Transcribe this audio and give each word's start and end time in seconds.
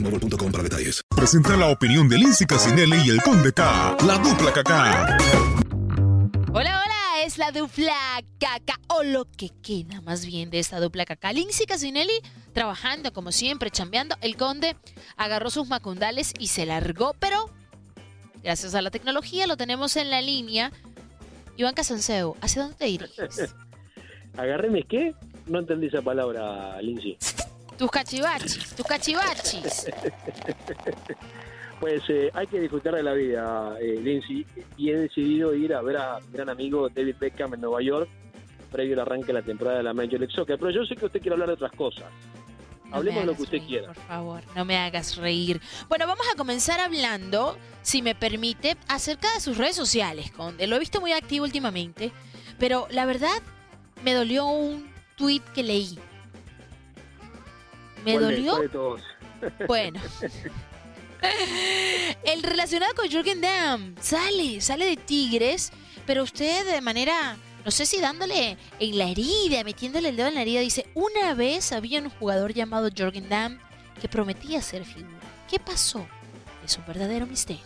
boostmobile.com 0.00 0.52
para 0.52 0.64
detalles. 0.64 1.02
Presenta 1.14 1.56
la 1.56 1.68
opinión 1.68 2.08
de 2.08 2.18
Lindsay 2.18 2.46
Casinelli 2.46 2.96
y 3.06 3.10
el 3.10 3.22
Conde 3.22 3.52
K, 3.52 3.96
la 4.06 4.18
dupla 4.18 4.52
caca. 4.52 5.18
Hola, 6.52 6.82
hola, 6.82 7.24
es 7.24 7.38
la 7.38 7.52
dupla 7.52 7.94
caca, 8.38 8.80
o 8.88 9.02
lo 9.02 9.24
que 9.24 9.50
queda 9.62 10.00
más 10.00 10.26
bien 10.26 10.50
de 10.50 10.58
esta 10.58 10.80
dupla 10.80 11.04
caca. 11.04 11.32
Lindsay 11.32 11.66
Casinelli 11.66 12.20
trabajando 12.52 13.12
como 13.12 13.32
siempre, 13.32 13.70
chambeando. 13.70 14.16
El 14.20 14.36
Conde 14.36 14.76
agarró 15.16 15.50
sus 15.50 15.68
macundales 15.68 16.32
y 16.38 16.48
se 16.48 16.66
largó, 16.66 17.14
pero 17.18 17.50
gracias 18.42 18.74
a 18.74 18.82
la 18.82 18.90
tecnología 18.90 19.46
lo 19.46 19.56
tenemos 19.56 19.96
en 19.96 20.10
la 20.10 20.22
línea. 20.22 20.72
Iván 21.56 21.74
Casanseo, 21.74 22.36
¿hacia 22.40 22.62
dónde 22.62 22.76
te 22.76 22.86
diriges? 22.86 23.54
¿Agarré 24.36 24.70
mis 24.70 24.86
qué? 24.86 25.14
No 25.46 25.58
entendí 25.58 25.88
esa 25.88 26.00
palabra, 26.00 26.80
Lindsay. 26.80 27.18
Tus 27.80 27.90
cachivachis, 27.90 28.74
tus 28.76 28.86
cachivachis. 28.86 29.86
Pues 31.80 32.02
eh, 32.10 32.30
hay 32.34 32.46
que 32.46 32.60
disfrutar 32.60 32.94
de 32.94 33.02
la 33.02 33.14
vida, 33.14 33.74
eh, 33.80 33.98
Lindsay, 34.02 34.44
y 34.76 34.90
he 34.90 34.98
decidido 34.98 35.54
ir 35.54 35.72
a 35.72 35.80
ver 35.80 35.96
a 35.96 36.20
mi 36.20 36.32
gran 36.32 36.50
amigo 36.50 36.90
David 36.90 37.16
Beckham 37.18 37.54
en 37.54 37.62
Nueva 37.62 37.80
York, 37.80 38.06
previo 38.70 38.92
al 38.96 39.00
arranque 39.00 39.28
de 39.28 39.32
la 39.32 39.40
temporada 39.40 39.78
de 39.78 39.84
la 39.84 39.94
Major 39.94 40.20
League 40.20 40.34
Soccer. 40.34 40.58
Pero 40.58 40.70
yo 40.72 40.84
sé 40.84 40.94
que 40.94 41.06
usted 41.06 41.20
quiere 41.22 41.32
hablar 41.32 41.48
de 41.48 41.54
otras 41.54 41.72
cosas. 41.72 42.04
No 42.84 42.96
Hablemos 42.96 43.22
de 43.22 43.26
lo 43.28 43.34
que 43.34 43.42
usted 43.44 43.56
reír, 43.56 43.66
quiera. 43.66 43.86
Por 43.86 43.96
favor, 43.96 44.42
no 44.54 44.66
me 44.66 44.76
hagas 44.76 45.16
reír. 45.16 45.58
Bueno, 45.88 46.06
vamos 46.06 46.26
a 46.30 46.36
comenzar 46.36 46.80
hablando, 46.80 47.56
si 47.80 48.02
me 48.02 48.14
permite, 48.14 48.76
acerca 48.88 49.32
de 49.32 49.40
sus 49.40 49.56
redes 49.56 49.76
sociales, 49.76 50.30
Conde. 50.32 50.66
Lo 50.66 50.76
he 50.76 50.80
visto 50.80 51.00
muy 51.00 51.12
activo 51.12 51.46
últimamente, 51.46 52.12
pero 52.58 52.88
la 52.90 53.06
verdad 53.06 53.40
me 54.04 54.12
dolió 54.12 54.44
un 54.48 54.86
tweet 55.16 55.40
que 55.54 55.62
leí. 55.62 55.98
¿Me 58.04 58.12
¿Cuál 58.12 58.28
de- 58.28 58.36
dolió? 58.36 58.56
de 58.58 58.68
todos? 58.68 59.02
Bueno. 59.66 60.00
El 62.24 62.42
relacionado 62.42 62.94
con 62.94 63.08
Jürgen 63.10 63.40
Damm 63.40 63.94
sale, 64.00 64.60
sale 64.60 64.86
de 64.86 64.96
Tigres, 64.96 65.70
pero 66.06 66.22
usted 66.22 66.64
de 66.66 66.80
manera, 66.80 67.36
no 67.64 67.70
sé 67.70 67.84
si 67.86 68.00
dándole 68.00 68.56
en 68.78 68.98
la 68.98 69.08
herida, 69.10 69.62
metiéndole 69.64 70.08
el 70.10 70.16
dedo 70.16 70.28
en 70.28 70.34
la 70.34 70.42
herida, 70.42 70.60
dice, 70.60 70.86
una 70.94 71.34
vez 71.34 71.72
había 71.72 72.00
un 72.00 72.08
jugador 72.10 72.54
llamado 72.54 72.88
Jürgen 72.94 73.28
Damm 73.28 73.58
que 74.00 74.08
prometía 74.08 74.62
ser 74.62 74.84
figura. 74.84 75.18
¿Qué 75.50 75.58
pasó? 75.58 76.06
Es 76.64 76.78
un 76.78 76.86
verdadero 76.86 77.26
misterio. 77.26 77.62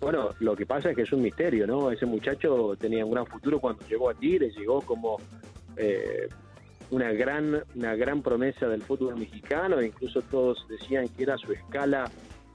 Bueno, 0.00 0.34
lo 0.40 0.54
que 0.54 0.66
pasa 0.66 0.90
es 0.90 0.96
que 0.96 1.02
es 1.02 1.12
un 1.12 1.22
misterio, 1.22 1.66
¿no? 1.66 1.90
Ese 1.90 2.04
muchacho 2.04 2.76
tenía 2.78 3.04
un 3.06 3.12
gran 3.12 3.26
futuro 3.26 3.58
cuando 3.58 3.86
llegó 3.88 4.10
a 4.10 4.14
Tigres, 4.14 4.54
llegó 4.54 4.82
como 4.82 5.16
eh, 5.76 6.28
una 6.90 7.12
gran 7.12 7.62
una 7.74 7.94
gran 7.94 8.22
promesa 8.22 8.68
del 8.68 8.82
fútbol 8.82 9.16
mexicano, 9.16 9.82
incluso 9.82 10.22
todos 10.22 10.66
decían 10.68 11.08
que 11.08 11.24
era 11.24 11.36
su 11.38 11.52
escala 11.52 12.10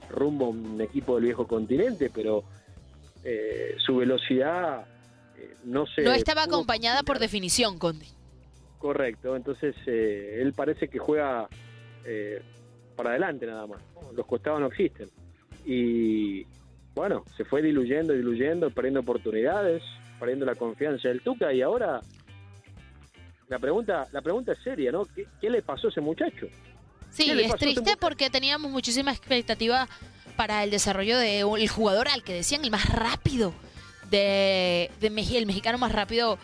rumbo 0.08 0.46
a 0.46 0.48
un 0.50 0.80
equipo 0.80 1.16
del 1.16 1.24
viejo 1.24 1.46
continente, 1.46 2.10
pero 2.12 2.44
eh, 3.24 3.74
su 3.78 3.96
velocidad 3.96 4.86
eh, 5.36 5.54
no 5.64 5.86
se 5.86 6.02
No 6.02 6.12
estaba 6.12 6.44
acompañada 6.44 7.02
por 7.02 7.18
definición, 7.18 7.78
Conde. 7.78 8.06
Correcto, 8.78 9.36
entonces 9.36 9.76
eh, 9.86 10.38
él 10.40 10.54
parece 10.54 10.88
que 10.88 10.98
juega 10.98 11.48
eh, 12.04 12.42
para 12.96 13.10
adelante 13.10 13.46
nada 13.46 13.66
más. 13.66 13.80
¿no? 13.94 14.12
Los 14.12 14.26
costados 14.26 14.60
no 14.60 14.66
existen. 14.68 15.08
Y 15.66 16.46
bueno, 16.94 17.24
se 17.36 17.44
fue 17.44 17.62
diluyendo, 17.62 18.14
diluyendo, 18.14 18.70
perdiendo 18.70 19.00
oportunidades, 19.00 19.82
perdiendo 20.18 20.46
la 20.46 20.54
confianza 20.54 21.08
del 21.08 21.20
Tuca 21.20 21.52
y 21.52 21.62
ahora 21.62 22.00
la 23.50 23.58
pregunta, 23.58 24.06
la 24.12 24.22
pregunta 24.22 24.52
es 24.52 24.58
seria, 24.62 24.90
¿no? 24.92 25.04
¿Qué, 25.04 25.26
qué 25.40 25.50
le 25.50 25.60
pasó 25.60 25.88
a 25.88 25.90
ese 25.90 26.00
muchacho? 26.00 26.46
Sí, 27.10 27.24
¿Qué 27.26 27.34
le 27.34 27.46
es 27.46 27.54
triste 27.56 27.96
porque 27.98 28.30
teníamos 28.30 28.70
muchísima 28.70 29.10
expectativa 29.10 29.88
para 30.36 30.62
el 30.64 30.70
desarrollo 30.70 31.18
de 31.18 31.44
un- 31.44 31.58
el 31.58 31.68
jugador 31.68 32.08
al 32.08 32.22
que 32.22 32.32
decían 32.32 32.64
el 32.64 32.70
más 32.70 32.88
rápido 32.88 33.52
de, 34.08 34.90
de 35.00 35.10
Meji- 35.10 35.36
el 35.36 35.46
mexicano 35.46 35.76
más 35.78 35.90
rápido 35.92 36.38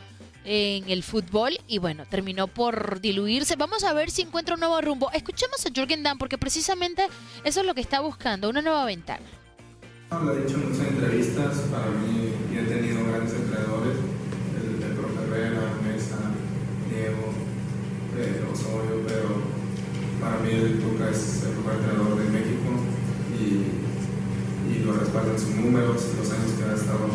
en 0.44 0.88
el 0.90 1.02
fútbol 1.02 1.58
y 1.68 1.78
bueno, 1.78 2.04
terminó 2.10 2.48
por 2.48 3.00
diluirse. 3.00 3.54
Vamos 3.56 3.84
a 3.84 3.92
ver 3.92 4.10
si 4.10 4.22
encuentra 4.22 4.54
un 4.54 4.60
nuevo 4.60 4.80
rumbo. 4.80 5.10
Escuchemos 5.12 5.64
a 5.64 5.70
Jürgen 5.72 6.02
Damm 6.02 6.18
porque 6.18 6.38
precisamente 6.38 7.06
eso 7.44 7.60
es 7.60 7.66
lo 7.66 7.74
que 7.74 7.80
está 7.80 8.00
buscando, 8.00 8.48
una 8.48 8.62
nueva 8.62 8.84
ventana. 8.84 9.24
Lo 10.10 10.32
he 10.32 10.42
dicho 10.42 10.54
en 10.56 10.70
muchas 10.70 10.86
entrevistas, 10.88 11.56
para 11.70 11.86
mí 11.86 12.30
yo 12.54 12.60
he 12.60 12.64
tenido 12.64 13.04
grandes 13.08 13.34
entrenadores, 13.34 13.96
el, 14.56 14.82
el 14.82 14.92
profe 14.96 15.22
Herrera, 15.24 15.74
Mesa, 15.82 16.16
Diego, 16.88 17.32
Osorio, 18.56 19.04
pero 19.04 19.44
para 20.16 20.40
mí 20.40 20.48
el 20.48 20.80
Tuca 20.80 21.10
es 21.12 21.44
el 21.44 21.60
mejor 21.60 21.76
entrenador 21.76 22.16
de 22.16 22.32
México 22.32 22.72
y, 23.36 24.72
y 24.72 24.84
lo 24.84 24.97
respaldan 24.97 25.38
sus 25.38 25.54
números, 25.56 26.08
los 26.16 26.32
años 26.32 26.56
que 26.56 26.64
ha 26.64 26.72
estado 26.72 27.12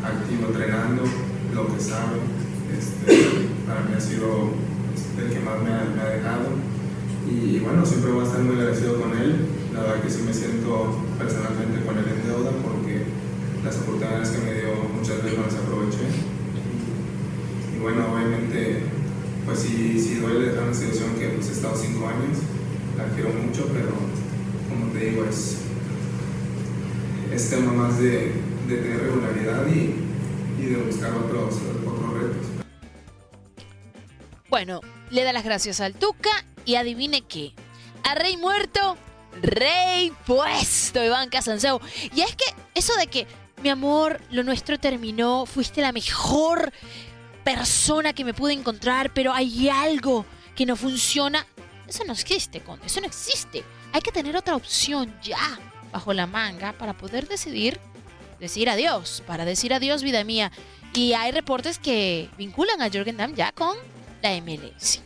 activo 0.00 0.48
entrenando, 0.48 1.04
lo 1.52 1.62
que 1.68 1.80
sabe, 1.80 2.24
este, 2.72 3.52
para 3.68 3.84
mí 3.84 3.92
ha 3.96 4.00
sido 4.00 4.56
este, 4.96 5.28
el 5.28 5.30
que 5.30 5.40
más 5.44 5.60
me 5.60 5.72
ha, 5.72 6.08
dejado 6.16 6.56
y 7.28 7.58
bueno, 7.60 7.84
siempre 7.84 8.12
voy 8.12 8.24
a 8.24 8.28
estar 8.28 8.40
muy 8.40 8.56
agradecido 8.56 9.00
con 9.00 9.12
él. 9.18 9.50
La 9.74 9.80
verdad 9.82 10.02
que 10.02 10.10
sí 10.10 10.22
me 10.24 10.32
siento 10.32 11.02
personalmente 11.18 11.84
con 11.84 11.98
él 11.98 12.04
en 12.06 12.22
deuda 12.24 12.50
porque 12.62 13.04
las 13.64 13.76
oportunidades 13.76 14.30
que 14.30 14.46
me 14.46 14.54
dio 14.54 14.72
muchas 14.94 15.22
veces 15.22 15.36
no 15.36 15.44
las 15.44 15.54
aproveché. 15.54 16.06
Y 17.74 17.78
bueno, 17.82 18.14
obviamente, 18.14 18.95
pues 19.46 19.60
sí, 19.60 19.98
sí 19.98 20.16
duele 20.16 20.50
dejar 20.50 20.64
una 20.64 20.74
situación 20.74 21.14
que 21.14 21.28
pues 21.28 21.48
he 21.48 21.52
estado 21.52 21.76
cinco 21.76 22.08
años. 22.08 22.38
La 22.96 23.04
quiero 23.14 23.30
mucho, 23.30 23.68
pero 23.72 23.90
como 24.68 24.92
te 24.92 24.98
digo, 24.98 25.24
es, 25.24 25.58
es 27.32 27.50
tema 27.50 27.72
más 27.72 27.98
de, 27.98 28.32
de 28.68 28.76
tener 28.76 29.00
regularidad 29.00 29.66
y, 29.68 29.94
y 30.60 30.66
de 30.66 30.76
buscar 30.76 31.12
otros, 31.12 31.54
otros 31.86 32.12
retos. 32.14 32.46
Bueno, 34.48 34.80
le 35.10 35.22
da 35.24 35.32
las 35.32 35.44
gracias 35.44 35.80
al 35.80 35.94
Tuca 35.94 36.44
y 36.64 36.74
adivine 36.76 37.22
qué. 37.22 37.52
A 38.02 38.14
rey 38.14 38.36
muerto, 38.36 38.96
rey 39.42 40.12
puesto, 40.26 41.04
Iván 41.04 41.28
Casanseu. 41.28 41.80
Y 42.14 42.22
es 42.22 42.34
que 42.34 42.44
eso 42.74 42.94
de 42.96 43.06
que, 43.08 43.26
mi 43.62 43.68
amor, 43.68 44.20
lo 44.30 44.42
nuestro 44.42 44.78
terminó, 44.78 45.44
fuiste 45.46 45.80
la 45.82 45.92
mejor 45.92 46.72
persona 47.46 48.12
que 48.12 48.24
me 48.24 48.34
pude 48.34 48.54
encontrar, 48.54 49.12
pero 49.14 49.32
hay 49.32 49.68
algo 49.68 50.26
que 50.56 50.66
no 50.66 50.74
funciona. 50.74 51.46
Eso 51.86 52.02
no 52.04 52.12
existe, 52.12 52.58
Conde, 52.58 52.86
eso 52.86 53.00
no 53.00 53.06
existe. 53.06 53.62
Hay 53.92 54.00
que 54.00 54.10
tener 54.10 54.36
otra 54.36 54.56
opción 54.56 55.14
ya 55.22 55.38
bajo 55.92 56.12
la 56.12 56.26
manga 56.26 56.72
para 56.72 56.94
poder 56.94 57.28
decidir, 57.28 57.78
decir 58.40 58.68
adiós, 58.68 59.22
para 59.28 59.44
decir 59.44 59.72
adiós, 59.72 60.02
vida 60.02 60.24
mía. 60.24 60.50
Y 60.92 61.12
hay 61.12 61.30
reportes 61.30 61.78
que 61.78 62.28
vinculan 62.36 62.82
a 62.82 62.90
Jürgen 62.90 63.16
Damm 63.16 63.36
ya 63.36 63.52
con 63.52 63.76
la 64.22 64.30
MLS. 64.40 65.04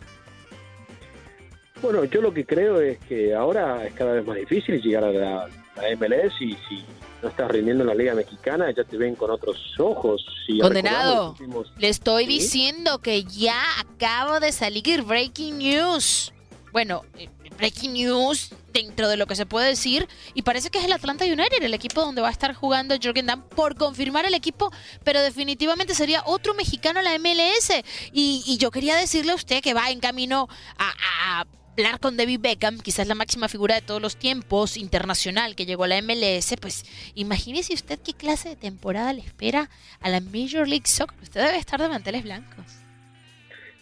Bueno, 1.82 2.04
yo 2.04 2.22
lo 2.22 2.32
que 2.32 2.46
creo 2.46 2.80
es 2.80 2.98
que 3.00 3.34
ahora 3.34 3.84
es 3.86 3.92
cada 3.92 4.14
vez 4.14 4.26
más 4.26 4.36
difícil 4.36 4.80
llegar 4.80 5.04
a 5.04 5.12
la, 5.12 5.48
la 5.76 5.94
MLS 5.94 6.40
y 6.40 6.56
si 6.68 6.86
no 7.22 7.28
estás 7.28 7.50
rindiendo 7.50 7.82
en 7.84 7.88
la 7.88 7.94
Liga 7.94 8.14
Mexicana 8.14 8.72
ya 8.74 8.84
te 8.84 8.96
ven 8.96 9.14
con 9.14 9.30
otros 9.30 9.58
ojos. 9.78 10.24
Si 10.46 10.58
Condenado, 10.58 11.30
últimos- 11.30 11.72
le 11.76 11.88
estoy 11.88 12.24
¿Sí? 12.26 12.32
diciendo 12.32 12.98
que 13.00 13.24
ya 13.24 13.60
acabo 13.78 14.40
de 14.40 14.52
salir 14.52 15.02
Breaking 15.02 15.58
News. 15.58 16.32
Bueno, 16.72 17.02
eh, 17.18 17.28
Breaking 17.58 17.92
News 17.94 18.50
dentro 18.72 19.08
de 19.08 19.16
lo 19.16 19.26
que 19.26 19.34
se 19.34 19.44
puede 19.44 19.68
decir. 19.68 20.08
Y 20.34 20.42
parece 20.42 20.70
que 20.70 20.78
es 20.78 20.84
el 20.84 20.92
Atlanta 20.92 21.24
United, 21.24 21.62
el 21.62 21.74
equipo 21.74 22.00
donde 22.00 22.22
va 22.22 22.28
a 22.28 22.30
estar 22.30 22.54
jugando 22.54 22.94
Jürgen 22.96 23.26
Damm 23.26 23.42
por 23.42 23.74
confirmar 23.74 24.24
el 24.24 24.34
equipo. 24.34 24.70
Pero 25.04 25.20
definitivamente 25.20 25.94
sería 25.94 26.22
otro 26.26 26.54
mexicano 26.54 27.00
en 27.00 27.04
la 27.04 27.14
MLS. 27.18 27.82
Y, 28.12 28.42
y 28.46 28.56
yo 28.58 28.70
quería 28.70 28.96
decirle 28.96 29.32
a 29.32 29.34
usted 29.34 29.60
que 29.62 29.74
va 29.74 29.90
en 29.90 30.00
camino 30.00 30.48
a, 30.78 31.40
a 31.40 31.46
hablar 31.76 32.00
con 32.00 32.16
David 32.16 32.40
Beckham, 32.40 32.78
quizás 32.80 33.06
la 33.06 33.14
máxima 33.14 33.48
figura 33.48 33.74
de 33.76 33.80
todos 33.82 34.02
los 34.02 34.16
tiempos, 34.16 34.76
internacional, 34.76 35.54
que 35.54 35.66
llegó 35.66 35.84
a 35.84 35.88
la 35.88 36.02
MLS. 36.02 36.54
Pues 36.60 36.84
imagínese 37.14 37.74
usted 37.74 37.98
qué 37.98 38.12
clase 38.12 38.50
de 38.50 38.56
temporada 38.56 39.12
le 39.12 39.20
espera 39.20 39.70
a 40.00 40.08
la 40.10 40.20
Major 40.20 40.68
League 40.68 40.86
Soccer. 40.86 41.16
Usted 41.22 41.44
debe 41.44 41.58
estar 41.58 41.80
de 41.80 41.88
manteles 41.88 42.22
blancos. 42.24 42.64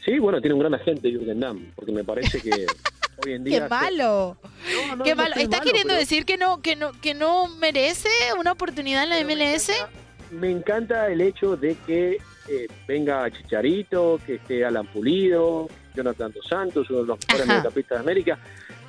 Sí, 0.05 0.19
bueno, 0.19 0.41
tiene 0.41 0.55
un 0.55 0.61
gran 0.61 0.75
agente 0.75 1.11
Jürgen 1.11 1.41
Damm, 1.41 1.73
porque 1.75 1.93
me 1.93 2.05
parece 2.05 2.41
que 2.41 2.51
hoy 3.27 3.33
en 3.33 3.45
día... 3.45 3.63
¡Qué 3.65 3.69
malo! 3.69 4.37
No, 4.89 4.97
no, 4.97 5.05
¡Qué 5.05 5.11
no 5.11 5.17
malo! 5.17 5.29
estoy 5.31 5.43
¿Está 5.45 5.59
malo, 5.59 5.67
queriendo 5.71 5.89
pero- 5.95 6.01
decir 6.01 6.25
que 6.25 6.37
no, 6.39 6.63
que 6.63 6.77
no, 6.77 6.93
que 6.93 7.15
no 7.15 7.49
merece 7.49 8.09
una 8.39 8.53
oportunidad 8.53 9.03
en 9.05 9.11
la 9.11 9.21
MLS? 9.25 9.71
Me 10.31 10.51
encanta 10.51 11.09
el 11.09 11.21
hecho 11.21 11.57
de 11.57 11.75
que 11.87 12.19
eh, 12.49 12.67
venga 12.87 13.31
Chicharito, 13.31 14.21
que 14.25 14.37
esté 14.37 14.65
Alan 14.65 14.87
Pulido, 14.87 15.69
Jonathan 15.95 16.33
Dos 16.33 16.47
Santos, 16.47 16.89
uno 16.91 17.01
de 17.01 17.07
los 17.07 17.19
mejores 17.27 17.47
mediocampistas 17.47 17.99
de 17.99 18.03
América, 18.03 18.39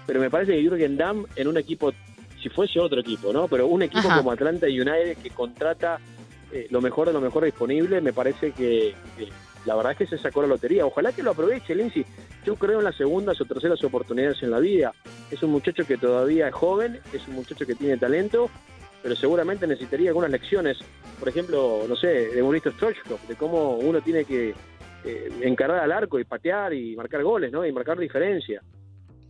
pero 0.05 0.19
me 0.19 0.29
parece 0.29 0.53
que 0.53 0.61
Jürgen 0.61 0.97
Damm 0.97 1.25
en 1.35 1.47
un 1.47 1.57
equipo, 1.57 1.93
si 2.41 2.49
fuese 2.49 2.79
otro 2.79 2.99
equipo, 3.01 3.31
¿no? 3.31 3.47
Pero 3.47 3.67
un 3.67 3.83
equipo 3.83 4.07
Ajá. 4.07 4.17
como 4.17 4.31
Atlanta 4.31 4.67
United 4.67 5.17
que 5.17 5.29
contrata 5.29 5.99
eh, 6.51 6.67
lo 6.71 6.81
mejor 6.81 7.07
de 7.07 7.13
lo 7.13 7.21
mejor 7.21 7.45
disponible, 7.45 8.01
me 8.01 8.13
parece 8.13 8.51
que, 8.51 8.95
que 9.17 9.29
la 9.65 9.75
verdad 9.75 9.91
es 9.93 9.97
que 9.99 10.07
se 10.07 10.17
sacó 10.17 10.41
la 10.41 10.47
lotería. 10.47 10.85
Ojalá 10.85 11.11
que 11.11 11.23
lo 11.23 11.31
aproveche, 11.31 11.75
Lindsay. 11.75 12.05
Yo 12.45 12.55
creo 12.55 12.79
en 12.79 12.85
las 12.85 12.95
segundas 12.95 13.39
o 13.41 13.45
terceras 13.45 13.83
oportunidades 13.83 14.41
en 14.41 14.51
la 14.51 14.59
vida. 14.59 14.93
Es 15.29 15.43
un 15.43 15.51
muchacho 15.51 15.85
que 15.85 15.97
todavía 15.97 16.47
es 16.47 16.53
joven, 16.53 16.99
es 17.13 17.27
un 17.27 17.35
muchacho 17.35 17.65
que 17.65 17.75
tiene 17.75 17.97
talento, 17.97 18.49
pero 19.03 19.15
seguramente 19.15 19.67
necesitaría 19.67 20.09
algunas 20.09 20.31
lecciones, 20.31 20.77
por 21.19 21.29
ejemplo, 21.29 21.85
no 21.87 21.95
sé, 21.95 22.29
de 22.29 22.41
Mauricio 22.41 22.71
Stoichkov, 22.71 23.19
de 23.27 23.35
cómo 23.35 23.75
uno 23.75 24.01
tiene 24.01 24.25
que 24.25 24.55
eh, 25.03 25.29
encarar 25.41 25.79
al 25.79 25.91
arco 25.91 26.19
y 26.19 26.23
patear 26.23 26.73
y 26.73 26.95
marcar 26.95 27.23
goles, 27.23 27.51
¿no? 27.51 27.65
Y 27.65 27.71
marcar 27.71 27.97
diferencia. 27.97 28.61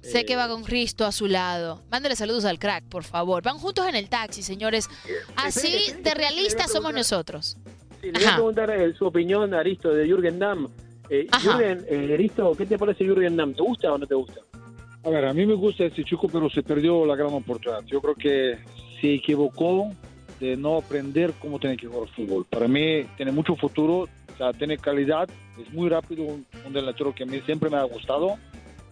Sé 0.01 0.25
que 0.25 0.35
va 0.35 0.47
con 0.47 0.63
Cristo 0.63 1.05
a 1.05 1.11
su 1.11 1.27
lado. 1.27 1.81
Mándale 1.91 2.15
saludos 2.15 2.45
al 2.45 2.57
crack, 2.57 2.85
por 2.85 3.03
favor. 3.03 3.43
Van 3.43 3.57
juntos 3.57 3.85
en 3.87 3.95
el 3.95 4.09
taxi, 4.09 4.41
señores. 4.41 4.89
Así 5.35 5.93
de 6.01 6.13
realistas 6.13 6.71
somos 6.71 6.93
nosotros. 6.93 7.57
Sí, 8.01 8.11
le 8.11 8.19
voy 8.19 8.27
a 8.27 8.35
preguntar 8.35 8.69
eh, 8.71 8.93
su 8.93 9.05
opinión, 9.05 9.53
Aristo, 9.53 9.89
de 9.93 10.07
Jürgen 10.07 10.39
Damm. 10.39 10.67
Eh. 11.09 11.27
Jürgen, 11.41 11.85
eh, 11.89 12.13
Aristo, 12.13 12.53
¿qué 12.57 12.65
te 12.65 12.77
parece 12.77 13.03
Jürgen 13.03 13.35
Damm? 13.35 13.53
¿Te 13.53 13.61
gusta 13.61 13.91
o 13.91 13.97
no 13.97 14.07
te 14.07 14.15
gusta? 14.15 14.39
A 15.03 15.09
ver, 15.09 15.25
a 15.25 15.33
mí 15.33 15.45
me 15.45 15.55
gusta 15.55 15.85
este 15.85 16.03
chico, 16.03 16.29
pero 16.31 16.49
se 16.49 16.63
perdió 16.63 17.05
la 17.05 17.15
gran 17.15 17.33
oportunidad. 17.33 17.83
Yo 17.85 18.01
creo 18.01 18.15
que 18.15 18.57
se 19.01 19.15
equivocó 19.15 19.91
de 20.39 20.55
no 20.55 20.77
aprender 20.77 21.33
cómo 21.39 21.59
tiene 21.59 21.75
que 21.75 21.87
jugar 21.87 22.09
fútbol. 22.09 22.45
Para 22.45 22.67
mí 22.67 23.03
tiene 23.17 23.31
mucho 23.31 23.55
futuro, 23.55 24.01
o 24.01 24.37
sea, 24.37 24.53
tiene 24.53 24.77
calidad, 24.77 25.29
es 25.61 25.73
muy 25.73 25.89
rápido, 25.89 26.23
un, 26.23 26.45
un 26.65 26.73
delantero 26.73 27.13
que 27.13 27.23
a 27.23 27.25
mí 27.25 27.39
siempre 27.45 27.69
me 27.69 27.77
ha 27.77 27.83
gustado, 27.83 28.37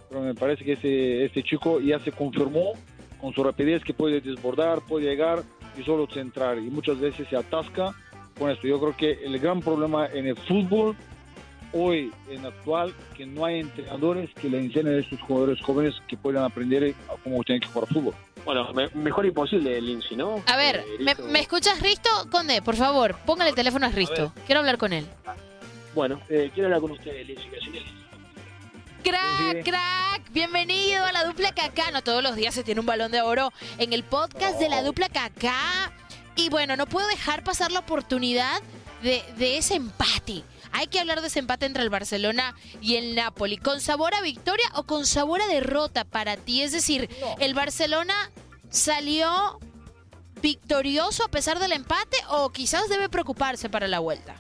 pero 0.10 0.22
me 0.22 0.34
parece 0.34 0.64
que 0.64 0.74
este, 0.74 1.25
este 1.25 1.44
chico 1.44 1.80
ya 1.80 2.00
se 2.00 2.12
confirmó 2.12 2.74
con 3.19 3.34
su 3.34 3.44
rapidez 3.44 3.84
que 3.84 3.94
puede 3.94 4.22
desbordar, 4.22 4.81
puede 4.88 5.06
llegar 5.06 5.44
y 5.78 5.84
solo 5.84 6.08
centrar, 6.08 6.58
y 6.58 6.69
muchas 6.69 7.00
veces 7.00 7.28
se 7.30 7.36
atasca 7.36 7.94
con 8.38 8.50
esto. 8.52 8.68
Yo 8.68 8.80
creo 8.80 8.96
que 8.96 9.25
el 9.25 9.38
gran 9.40 9.60
problema 9.62 10.08
en 10.08 10.28
el 10.28 10.36
fútbol 10.36 10.96
hoy 11.74 12.12
en 12.30 12.46
actual 12.46 12.94
que 13.16 13.25
no 13.25 13.44
hay 13.46 13.60
entrenadores 13.60 14.30
que 14.36 14.50
le 14.50 14.60
enseñen 14.60 14.94
a 14.96 14.98
estos 15.00 15.20
jugadores 15.22 15.62
jóvenes 15.62 15.96
que 16.08 16.16
puedan 16.16 16.44
aprender 16.46 16.96
a 17.10 17.16
cómo 17.24 17.44
tienen 17.44 17.62
que 17.62 17.68
jugar 17.68 17.90
fútbol. 17.90 18.13
Bueno, 18.46 18.72
me- 18.74 18.88
mejor 18.94 19.25
imposible, 19.25 19.81
Lindsay, 19.81 20.16
¿no? 20.16 20.42
A 20.46 20.56
ver, 20.56 20.78
Eh, 20.78 21.04
¿me, 21.04 21.16
me 21.30 21.40
escuchas, 21.42 21.81
Risto? 21.81 22.10
Conde, 22.31 22.62
por 22.62 22.75
favor, 22.78 23.16
póngale 23.25 23.50
el 23.50 23.56
teléfono 23.56 23.86
a 23.86 23.90
Risto. 23.90 24.31
Quiero 24.46 24.60
hablar 24.62 24.78
con 24.78 24.94
él. 24.94 25.06
Bueno, 25.98 26.22
eh, 26.30 26.52
quiero 26.54 26.68
hablar 26.68 26.82
con 26.82 26.92
usted, 26.92 27.26
Lindsay 27.26 27.50
Casinelli. 27.50 27.92
Crack, 29.04 29.64
crack, 29.64 30.32
bienvenido 30.32 31.04
a 31.04 31.12
la 31.12 31.24
dupla 31.24 31.52
Kaká. 31.56 31.90
No 31.90 32.04
todos 32.04 32.22
los 32.22 32.36
días 32.36 32.54
se 32.54 32.64
tiene 32.64 32.82
un 32.82 32.86
balón 32.86 33.12
de 33.12 33.22
oro 33.22 33.52
en 33.80 33.94
el 33.94 34.04
podcast 34.04 34.60
de 34.60 34.70
la 34.70 34.84
dupla 34.84 35.10
Kaká. 35.10 35.92
Y 36.36 36.50
bueno, 36.50 36.76
no 36.76 36.86
puedo 36.86 37.08
dejar 37.08 37.44
pasar 37.44 37.72
la 37.72 37.80
oportunidad 37.80 38.62
de, 39.02 39.24
de 39.38 39.58
ese 39.58 39.74
empate. 39.74 40.44
Hay 40.72 40.86
que 40.86 41.00
hablar 41.00 41.22
de 41.22 41.30
ese 41.30 41.40
empate 41.40 41.66
entre 41.66 41.82
el 41.82 41.90
Barcelona 41.90 42.54
y 42.80 42.98
el 42.98 43.16
Napoli. 43.16 43.58
¿Con 43.58 43.82
sabor 43.82 44.14
a 44.14 44.22
victoria 44.22 44.70
o 44.76 44.84
con 44.84 45.04
sabor 45.08 45.42
a 45.42 45.48
derrota 45.48 46.06
para 46.06 46.38
ti? 46.38 46.62
Es 46.62 46.74
decir, 46.74 47.10
¿el 47.40 47.56
Barcelona 47.56 48.14
salió 48.70 49.58
victorioso 50.44 51.24
a 51.24 51.30
pesar 51.30 51.58
del 51.58 51.72
empate 51.72 52.18
o 52.30 52.52
quizás 52.52 52.88
debe 52.88 53.10
preocuparse 53.10 53.68
para 53.68 53.88
la 53.88 53.98
vuelta? 53.98 54.36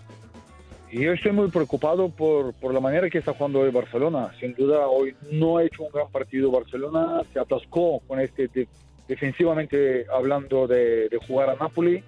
Y 0.89 1.01
yo 1.03 1.11
estoy 1.11 1.33
muy 1.33 1.49
preocupado 1.49 2.09
por, 2.09 2.53
por 2.53 2.73
la 2.73 2.79
manera 2.79 3.09
que 3.09 3.17
está 3.17 3.33
jugando 3.33 3.59
hoy 3.59 3.71
Barcelona. 3.71 4.31
Sin 4.39 4.53
duda, 4.53 4.87
hoy 4.87 5.15
no 5.31 5.57
ha 5.57 5.63
hecho 5.63 5.83
un 5.83 5.91
gran 5.91 6.09
partido 6.09 6.49
Barcelona. 6.49 7.21
Se 7.33 7.39
atascó 7.39 7.99
con 8.07 8.19
este, 8.21 8.47
de- 8.47 8.67
defensivamente 9.07 10.05
hablando 10.13 10.65
de, 10.65 11.09
de 11.09 11.17
jugar 11.27 11.49
a 11.49 11.55
Napoli. 11.55 12.03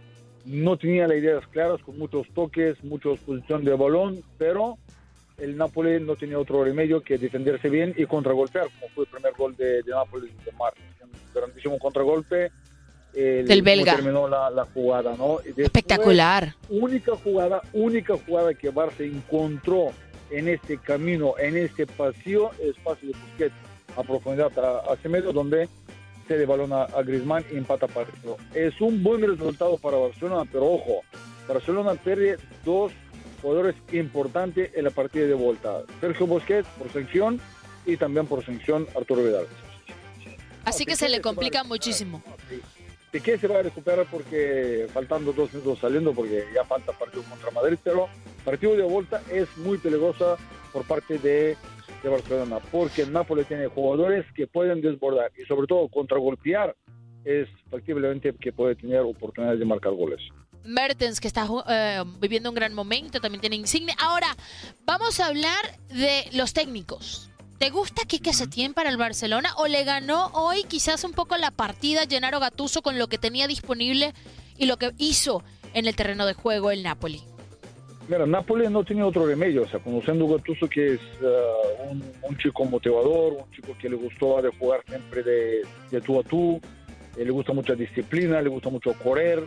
No 0.46 0.78
tenía 0.78 1.08
las 1.08 1.18
ideas 1.18 1.46
claras, 1.48 1.82
con 1.82 1.98
muchos 1.98 2.28
toques, 2.34 2.82
mucha 2.84 3.10
posición 3.26 3.66
de 3.66 3.76
balón, 3.76 4.22
pero 4.38 4.78
el 5.38 5.58
Napoli 5.58 6.00
no 6.00 6.16
tenía 6.16 6.40
otro 6.40 6.64
remedio 6.64 7.02
que 7.02 7.18
defenderse 7.18 7.70
bien 7.70 7.94
y 7.98 8.06
contragolpear, 8.06 8.68
como 8.80 8.90
fue 8.96 9.04
el 9.04 9.10
primer 9.12 9.34
gol 9.34 9.56
de, 9.58 9.84
de 9.84 9.92
Napoli 9.92 10.28
de 10.46 10.52
Martins. 10.54 10.86
Un 11.04 11.34
grandísimo 11.34 11.78
contragolpe. 11.78 12.50
El- 13.14 13.48
Del 13.48 13.62
belga. 13.62 13.96
terminó 13.96 14.28
la, 14.28 14.50
la 14.50 14.66
jugada, 14.66 15.16
¿no? 15.18 15.38
Después, 15.44 15.66
Espectacular. 15.66 16.56
única 16.70 17.16
jugada, 17.16 17.62
única 17.74 18.16
jugada 18.26 18.54
que 18.54 18.72
Barça 18.72 19.02
encontró 19.06 19.88
en 20.32 20.48
este 20.48 20.78
camino, 20.78 21.34
en 21.40 21.58
este 21.58 21.88
pasillo, 21.88 22.52
es 22.62 22.76
pase 22.84 23.08
de 23.08 23.14
Busquets 23.14 23.56
a 23.98 24.04
profundidad 24.04 24.52
hacia 24.92 25.10
medio, 25.10 25.34
donde 25.34 25.68
se 26.28 26.38
le 26.38 26.46
balona 26.46 26.84
a 26.84 27.02
Griezmann 27.02 27.44
y 27.52 27.58
empata 27.58 27.88
partido. 27.88 28.38
Es 28.54 28.80
un 28.80 29.02
buen 29.04 29.22
resultado 29.22 29.78
para 29.78 29.98
Barcelona, 29.98 30.48
pero 30.52 30.68
ojo, 30.72 31.02
Barcelona 31.48 31.96
pierde 31.96 32.38
dos 32.64 32.92
jugadores 33.42 33.76
importantes 33.92 34.70
en 34.76 34.84
la 34.84 34.92
partida 34.92 35.26
de 35.26 35.34
vuelta. 35.34 35.82
Sergio 36.00 36.28
Busquets 36.28 36.68
por 36.78 36.92
sanción 36.94 37.42
y 37.88 37.98
también 37.98 38.28
por 38.28 38.46
sanción 38.46 38.86
Arturo 38.96 39.24
Vidal. 39.24 39.48
Así 40.66 40.86
que 40.86 40.96
se 40.96 41.10
le 41.10 41.22
complica 41.22 41.64
muchísimo. 41.64 42.22
Piqué 43.12 43.40
se 43.40 43.48
va 43.48 43.60
a 43.60 43.64
recuperar 43.64 44.06
porque 44.10 44.88
faltando 44.94 45.34
dos 45.34 45.52
minutos 45.54 45.80
saliendo 45.80 46.14
porque 46.14 46.46
ya 46.54 46.64
falta 46.64 46.92
partido 46.92 47.24
contra 47.24 47.50
Madrid, 47.50 47.78
pero 47.84 48.08
partido 48.46 48.76
de 48.76 48.84
vuelta 48.84 49.22
es 49.32 49.48
muy 49.58 49.80
peligrosa 49.80 50.38
por 50.72 50.86
parte 50.86 51.18
de, 51.18 51.58
Barcelona 52.04 52.60
porque 52.72 53.02
el 53.02 53.12
Napoli 53.12 53.44
tiene 53.44 53.68
jugadores 53.68 54.26
que 54.34 54.48
pueden 54.48 54.80
desbordar 54.80 55.32
y 55.38 55.44
sobre 55.46 55.68
todo 55.68 55.90
contragolpear 55.90 56.74
es 57.26 57.50
factiblemente 57.70 58.34
que 58.40 58.54
puede 58.54 58.76
tener 58.76 59.00
oportunidades 59.02 59.60
de 59.60 59.66
marcar 59.66 59.92
goles. 59.94 60.22
Mertens, 60.64 61.20
que 61.20 61.28
está 61.28 61.46
eh, 61.68 62.04
viviendo 62.20 62.50
un 62.50 62.56
gran 62.56 62.74
momento, 62.74 63.20
también 63.20 63.42
tiene 63.42 63.58
insignia. 63.58 63.96
Ahora, 64.00 64.28
vamos 64.86 65.20
a 65.20 65.28
hablar 65.28 65.78
de 65.90 66.30
los 66.32 66.54
técnicos. 66.54 67.30
¿Te 67.60 67.72
gusta 67.72 68.04
Quique 68.08 68.32
Setién 68.32 68.74
para 68.74 68.90
el 68.90 68.96
Barcelona 68.96 69.50
o 69.58 69.68
le 69.68 69.84
ganó 69.84 70.28
hoy 70.28 70.64
quizás 70.64 71.04
un 71.04 71.12
poco 71.12 71.36
la 71.36 71.52
partida 71.52 72.08
Gennaro 72.10 72.40
Gattuso 72.40 72.82
con 72.82 72.98
lo 72.98 73.08
que 73.08 73.18
tenía 73.18 73.48
disponible 73.48 74.14
y 74.58 74.66
lo 74.66 74.78
que 74.78 74.94
hizo 74.98 75.44
en 75.74 75.86
el 75.86 75.94
terreno 75.94 76.26
de 76.26 76.34
juego 76.34 76.72
el 76.72 76.84
Napoli? 76.84 77.22
Mira, 78.08 78.26
Nápoles 78.26 78.72
no 78.72 78.86
tenía 78.86 79.06
otro 79.06 79.28
remedio, 79.28 79.64
o 79.64 79.68
sea, 79.68 79.82
conociendo 79.82 80.26
a 80.26 80.38
Gattuso 80.38 80.70
que 80.70 80.94
es 80.94 81.02
uh, 81.22 81.92
un, 81.92 82.02
un 82.22 82.38
chico 82.38 82.64
motivador, 82.64 83.34
un 83.34 83.52
chico 83.52 83.76
que 83.78 83.90
le 83.90 83.98
gustó 83.98 84.42
de 84.42 84.52
jugar 84.58 84.82
siempre 84.88 85.22
de, 85.22 85.62
de 85.92 86.00
tú 86.00 86.18
a 86.18 86.24
tú, 86.24 86.62
eh, 87.18 87.26
le 87.26 87.30
gusta 87.30 87.52
mucha 87.52 87.76
disciplina, 87.76 88.42
le 88.42 88.48
gusta 88.48 88.70
mucho 88.70 88.94
correr. 89.04 89.46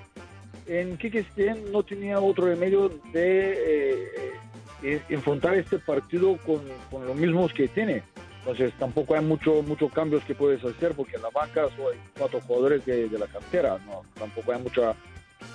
En 0.67 0.99
Setién 1.01 1.73
no 1.73 1.83
tenía 1.83 2.21
otro 2.21 2.45
remedio 2.45 2.91
de 3.15 3.53
eh, 3.53 4.33
eh, 4.83 5.01
enfrentar 5.09 5.55
este 5.55 5.79
partido 5.79 6.37
con, 6.39 6.61
los 7.07 7.17
mismos 7.17 7.53
que 7.53 7.69
tiene. 7.69 8.03
Entonces 8.41 8.73
tampoco 8.79 9.15
hay 9.15 9.25
mucho 9.25 9.63
muchos 9.63 9.93
cambios 9.93 10.25
que 10.25 10.35
puedes 10.35 10.65
hacer 10.65 10.95
porque 10.97 11.15
en 11.15 11.23
la 11.23 11.31
banca 11.31 11.63
hay 11.63 11.99
cuatro 12.19 12.41
jugadores 12.41 12.85
de, 12.85 13.09
la 13.17 13.27
cantera, 13.27 13.79
no, 13.87 14.03
tampoco 14.19 14.53
hay 14.53 14.61
mucha 14.61 14.95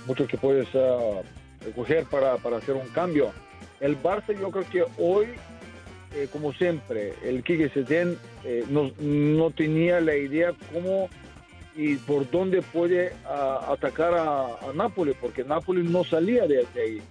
mucho 0.06 0.26
que 0.26 0.38
puedes 0.38 0.68
ah, 0.74 1.22
recoger 1.66 2.06
para, 2.06 2.38
para 2.38 2.58
hacer 2.58 2.76
un 2.76 2.88
cambio. 2.90 3.32
El 3.82 4.02
Barça 4.02 4.38
yo 4.40 4.50
creo 4.52 4.70
que 4.70 4.86
hoy, 4.98 5.28
eh, 6.16 6.28
como 6.32 6.54
siempre, 6.54 7.14
el 7.24 7.44
Quique 7.44 7.70
Setién 7.70 8.18
eh, 8.46 8.66
no, 8.70 8.92
no 9.00 9.52
tenía 9.52 10.00
la 10.00 10.16
idea 10.16 10.54
cómo 10.74 11.10
y 11.76 11.96
por 11.96 12.30
dónde 12.32 12.62
puede 12.62 13.14
ah, 13.26 13.68
atacar 13.70 14.14
a, 14.16 14.74
Nápoles, 14.74 15.16
porque 15.22 15.44
Nápoles 15.44 15.86
no 15.86 16.04
salía 16.04 16.48
de, 16.48 16.66
de 16.74 16.82
ahí, 16.82 17.02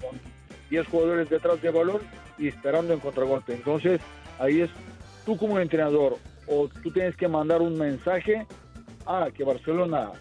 10 0.70 0.87
jugadores 0.88 1.30
detrás 1.30 1.61
del 1.62 1.73
balón 1.73 2.00
y 2.38 2.49
esperando 2.49 2.92
en 2.92 3.00
contragolpe. 3.00 3.54
Entonces, 3.54 4.00
ahí 4.38 4.61
es 4.62 4.70
tú 5.25 5.37
como 5.37 5.58
entrenador, 5.58 6.16
o 6.46 6.68
tú 6.82 6.90
tienes 6.90 7.16
que 7.16 7.28
mandar 7.28 7.61
un 7.61 7.76
mensaje 7.78 8.46
a 9.06 9.28
que 9.35 9.44
Barcelona 9.44 10.12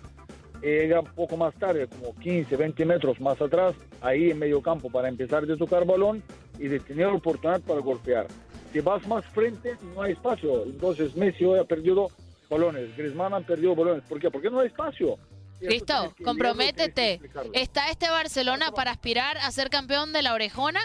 llega 0.61 1.01
un 1.01 1.07
poco 1.07 1.37
más 1.37 1.53
tarde, 1.55 1.87
como 1.87 2.15
15, 2.15 2.55
20 2.55 2.85
metros 2.85 3.21
más 3.21 3.39
atrás, 3.41 3.75
ahí 4.01 4.31
en 4.31 4.39
medio 4.39 4.61
campo 4.61 4.89
para 4.89 5.09
empezar 5.09 5.45
de 5.45 5.57
tocar 5.57 5.85
balón 5.85 6.23
y 6.57 6.67
de 6.67 6.79
tener 6.79 7.07
oportunidad 7.07 7.61
para 7.61 7.81
golpear. 7.81 8.27
Si 8.73 8.79
vas 8.79 9.07
más 9.07 9.25
frente, 9.27 9.75
no 9.93 10.01
hay 10.01 10.13
espacio. 10.13 10.63
Entonces 10.65 11.15
Messi 11.15 11.45
hoy 11.45 11.59
ha 11.59 11.63
perdido 11.63 12.09
balones, 12.49 12.95
Griezmann 12.97 13.33
ha 13.33 13.41
perdido 13.41 13.75
balones. 13.75 14.03
¿Por 14.03 14.19
qué? 14.19 14.29
Porque 14.29 14.49
no 14.49 14.59
hay 14.59 14.67
espacio. 14.67 15.17
Listo, 15.62 16.13
comprométete. 16.24 17.21
¿Está 17.53 17.89
este 17.89 18.09
Barcelona 18.09 18.71
para 18.71 18.91
aspirar 18.91 19.38
a 19.38 19.51
ser 19.51 19.69
campeón 19.69 20.13
de 20.13 20.21
la 20.21 20.33
orejona? 20.33 20.81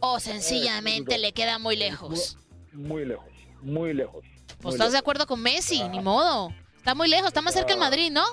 ¿O 0.00 0.20
sencillamente 0.20 1.18
le 1.18 1.32
queda 1.32 1.58
muy 1.58 1.76
lejos? 1.76 2.36
Muy 2.72 3.04
lejos, 3.04 3.30
muy 3.62 3.94
lejos. 3.94 4.24
Pues 4.60 4.74
estás 4.74 4.92
de 4.92 4.98
acuerdo 4.98 5.26
con 5.26 5.40
Messi, 5.42 5.82
ni 5.88 6.00
modo. 6.00 6.52
Está 6.76 6.94
muy 6.94 7.08
lejos, 7.08 7.28
está 7.28 7.40
más 7.42 7.54
cerca 7.54 7.72
el 7.72 7.78
Madrid, 7.80 8.10
¿no? 8.12 8.24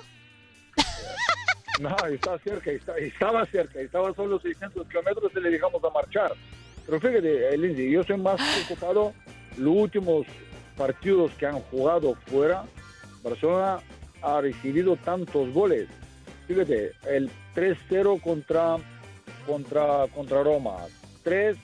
No, 1.79 1.95
está 2.07 2.38
cerca, 2.39 2.69
está- 2.72 2.98
estaba 2.98 3.45
cerca, 3.48 3.79
estaba 3.79 4.13
solo 4.13 4.39
600 4.39 4.88
kilómetros 4.88 5.31
y 5.36 5.39
le 5.39 5.50
dejamos 5.50 5.83
a 5.83 5.89
marchar. 5.89 6.33
Pero 6.86 7.00
fíjate, 7.00 7.53
eh, 7.53 7.57
Lindsay, 7.57 7.91
yo 7.91 8.03
soy 8.03 8.17
más 8.17 8.39
preocupado 8.39 9.13
los 9.57 9.75
últimos 9.75 10.27
partidos 10.77 11.31
que 11.33 11.48
han 11.48 11.60
jugado 11.62 12.15
fuera. 12.27 12.65
Barcelona 13.24 13.79
ha 14.24 14.42
recibido 14.42 14.96
tantos 14.96 15.53
goles. 15.53 15.88
Fíjate, 16.48 16.94
el 17.08 17.30
3-0 17.56 18.22
contra, 18.22 18.77
contra, 19.46 20.08
contra 20.13 20.44
Roma, 20.44 20.77
3 21.24 21.58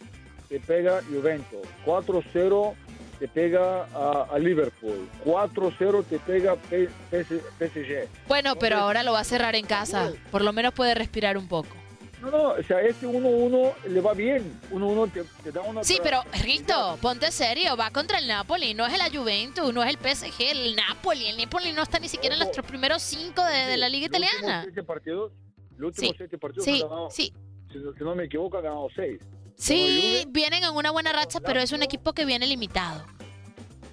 te 0.48 0.60
pega 0.60 1.02
Juventus, 1.10 1.68
4-0 1.86 2.74
te 3.20 3.28
pega 3.28 3.86
a, 3.94 4.28
a 4.32 4.40
Liverpool, 4.40 5.08
4-0 5.26 6.06
te 6.06 6.20
pega 6.20 6.56
PSG. 6.56 8.08
Bueno, 8.28 8.56
pero 8.56 8.78
ahora 8.78 9.04
lo 9.04 9.12
va 9.12 9.20
a 9.20 9.26
cerrar 9.26 9.56
en 9.56 9.66
casa. 9.66 10.12
Por 10.32 10.42
lo 10.42 10.54
menos 10.54 10.74
puede 10.74 10.96
respirar 10.96 11.38
un 11.38 11.48
poco. 11.48 11.79
No, 12.22 12.32
no, 12.32 12.44
o 12.50 12.64
sea, 12.64 12.82
este 12.82 13.08
1-1 13.08 13.74
le 13.88 14.02
va 14.02 14.14
bien. 14.14 14.60
1-1 14.72 15.12
te, 15.14 15.24
te 15.44 15.52
da 15.52 15.62
una... 15.62 15.84
Sí, 15.84 16.00
pero 16.04 16.22
Risto, 16.44 16.98
ponte 17.02 17.32
serio, 17.32 17.78
va 17.78 17.92
contra 17.92 18.20
el 18.20 18.28
Napoli, 18.28 18.74
no 18.74 18.86
es 18.86 18.98
la 18.98 19.10
Juventus, 19.10 19.74
no 19.74 19.82
es 19.84 19.90
el 19.90 19.98
PSG, 19.98 20.42
el 20.52 20.76
Napoli. 20.76 21.28
El 21.28 21.38
Napoli 21.38 21.72
no 21.72 21.82
está 21.82 21.98
ni 22.00 22.10
siquiera 22.10 22.36
en 22.36 22.40
los 22.42 22.50
primeros 22.68 23.02
cinco 23.02 23.44
de, 23.46 23.58
de 23.68 23.78
la 23.78 23.88
liga 23.88 24.08
Los 24.12 24.20
italiana. 24.20 24.64
siete 24.64 24.84
partidos, 24.84 25.32
los 25.78 25.88
últimos 25.90 26.10
Sí, 26.12 26.16
siete 26.18 26.38
partidos 26.38 26.66
sí, 26.66 26.82
ganado, 26.82 27.10
sí. 27.10 27.34
Si, 27.72 27.78
no- 27.78 27.94
si 27.94 28.04
no 28.04 28.16
me 28.16 28.26
equivoco, 28.26 28.58
ha 28.58 28.62
ganado 28.62 28.88
6. 28.96 29.20
Sí, 29.56 30.24
vienen 30.30 30.64
en 30.64 30.74
una 30.74 30.92
buena 30.92 31.12
racha, 31.14 31.40
pero 31.40 31.60
es 31.60 31.72
un 31.72 31.84
equipo 31.84 32.14
que 32.14 32.26
viene 32.26 32.48
limitado. 32.48 33.06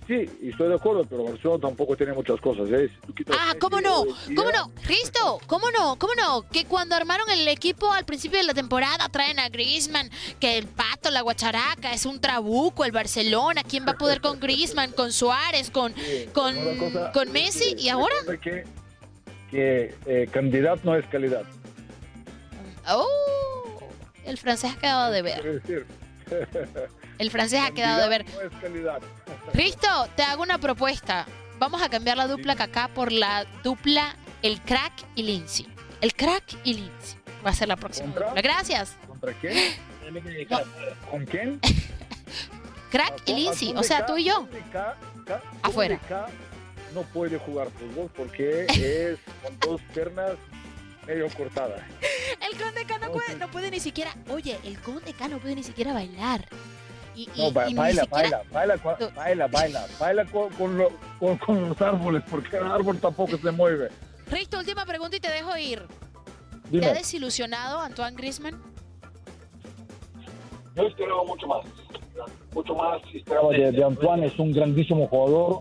Sí, 0.07 0.31
y 0.41 0.51
estoy 0.51 0.69
de 0.69 0.75
acuerdo, 0.77 1.05
pero 1.05 1.25
Barcelona 1.25 1.61
tampoco 1.63 1.97
tiene 1.97 2.13
muchas 2.13 2.41
cosas. 2.41 2.69
¿eh? 2.71 2.89
Si 3.17 3.25
Ah, 3.33 3.55
¿cómo 3.61 3.81
no? 3.81 4.05
¿Cómo 4.37 4.51
no? 4.53 4.71
Risto, 4.85 5.41
¿cómo 5.49 5.69
no? 5.73 5.97
¿Cómo 5.99 6.15
no? 6.15 6.43
Que 6.49 6.65
cuando 6.65 6.95
armaron 6.95 7.29
el 7.29 7.49
equipo 7.49 7.91
al 7.93 8.05
principio 8.05 8.39
de 8.39 8.45
la 8.45 8.55
temporada 8.55 9.09
traen 9.09 9.41
a 9.41 9.49
Griezmann, 9.49 10.09
que 10.39 10.59
el 10.59 10.67
Pato, 10.69 11.11
la 11.11 11.23
Guacharaca, 11.23 11.93
es 11.93 12.07
un 12.07 12.21
trabuco, 12.21 12.85
el 12.85 12.93
Barcelona, 12.93 13.65
¿quién 13.69 13.85
va 13.85 13.93
a 13.93 13.99
poder 13.99 14.21
con 14.21 14.39
Griezmann, 14.39 14.93
con 14.93 15.13
Suárez, 15.13 15.71
con, 15.71 15.93
con, 16.33 16.55
cosa- 16.79 17.11
con 17.13 17.33
Messi? 17.33 17.75
¿Y 17.77 17.89
ahora? 17.89 18.15
Que, 18.41 18.65
que 19.51 19.95
eh, 20.07 20.29
cantidad 20.33 20.79
no 20.85 20.95
es 20.95 21.05
calidad. 21.07 21.43
¡Oh! 22.89 23.07
El 24.25 24.39
francés 24.39 24.73
ha 24.77 24.79
quedado 24.79 25.11
de 25.11 25.23
ver. 25.23 25.63
El 27.19 27.31
francés 27.31 27.61
ha 27.63 27.71
quedado 27.73 28.03
de 28.03 28.09
ver. 28.09 28.25
no. 28.27 28.93
Risto, 29.55 29.89
te 30.17 30.23
hago 30.23 30.43
una 30.43 30.59
propuesta. 30.59 31.27
Vamos 31.59 31.81
a 31.83 31.89
cambiar 31.89 32.17
la 32.17 32.27
dupla 32.27 32.57
Kaká 32.57 32.89
por 32.89 33.13
la 33.13 33.47
dupla 33.63 34.15
El 34.43 34.61
Crack 34.61 34.93
y 35.15 35.23
Lindsay. 35.23 35.67
El 36.01 36.15
Crack 36.15 36.57
y 36.65 36.75
Lindsay. 36.75 37.19
Va 37.45 37.51
a 37.51 37.55
ser 37.55 37.69
la 37.69 37.77
próxima 37.77 38.07
¿Contra? 38.09 38.27
dupla. 38.29 38.43
Gracias. 38.43 38.97
¿Contra 39.09 39.33
quién? 39.35 39.75
¿Con 41.11 41.25
quién? 41.25 41.61
Crack 42.91 43.23
y 43.27 43.35
Lindsay. 43.35 43.73
O 43.77 43.83
sea, 43.83 44.05
tú 44.07 44.17
y 44.19 44.25
yo. 44.25 44.47
Afuera. 45.63 45.99
Afuera. 46.01 46.27
No 46.95 47.03
puede 47.03 47.39
jugar 47.39 47.69
fútbol 47.71 48.11
porque 48.17 48.67
es 48.69 49.19
con 49.43 49.59
dos 49.61 49.81
piernas 49.95 50.33
medio 51.07 51.29
cortadas. 51.31 51.81
El 52.51 52.59
Conde 52.63 52.85
K 52.87 52.99
no 52.99 53.13
puede, 53.13 53.37
no 53.37 53.49
puede 53.51 53.71
ni 53.71 53.81
siquiera. 53.81 54.15
Oye, 54.31 54.59
el 54.65 54.79
Conde 54.81 55.13
K 55.13 55.29
no 55.29 55.39
puede 55.39 55.55
ni 55.57 55.63
siquiera 55.63 55.93
bailar. 55.93 56.45
Y, 57.15 57.23
y- 57.35 57.43
No, 57.45 57.51
ba- 57.53 57.67
baila, 57.75 58.03
siquiera- 58.03 58.43
baila, 58.51 58.77
baila, 58.77 59.11
baila, 59.15 59.47
baila, 59.49 59.87
baila 59.99 60.25
con, 60.27 60.51
con, 60.51 60.77
lo- 60.79 60.91
con- 61.19 61.39
con 61.39 61.69
los 61.71 61.81
árboles, 61.81 62.23
porque 62.31 62.57
el 62.59 62.67
árbol 62.67 62.99
tampoco 63.01 63.37
se 63.39 63.51
mueve. 63.51 63.89
Risto, 64.31 64.59
última 64.59 64.85
pregunta 64.85 65.17
y 65.17 65.21
te 65.21 65.31
dejo 65.31 65.57
ir. 65.57 65.81
¿Te 66.65 66.71
Dime. 66.71 66.87
ha 66.87 66.93
desilusionado 66.95 67.79
Antoine 67.81 68.17
Griezmann? 68.17 68.61
Yo 70.75 70.83
esperaba 70.89 71.25
mucho 71.25 71.47
más. 71.47 71.65
Mucho 72.53 72.75
más 72.75 73.01
esperaba 73.15 73.51
de, 73.53 73.73
de 73.73 73.85
Antoine. 73.85 74.27
Es 74.27 74.39
un 74.39 74.53
grandísimo 74.53 75.07
jugador, 75.09 75.61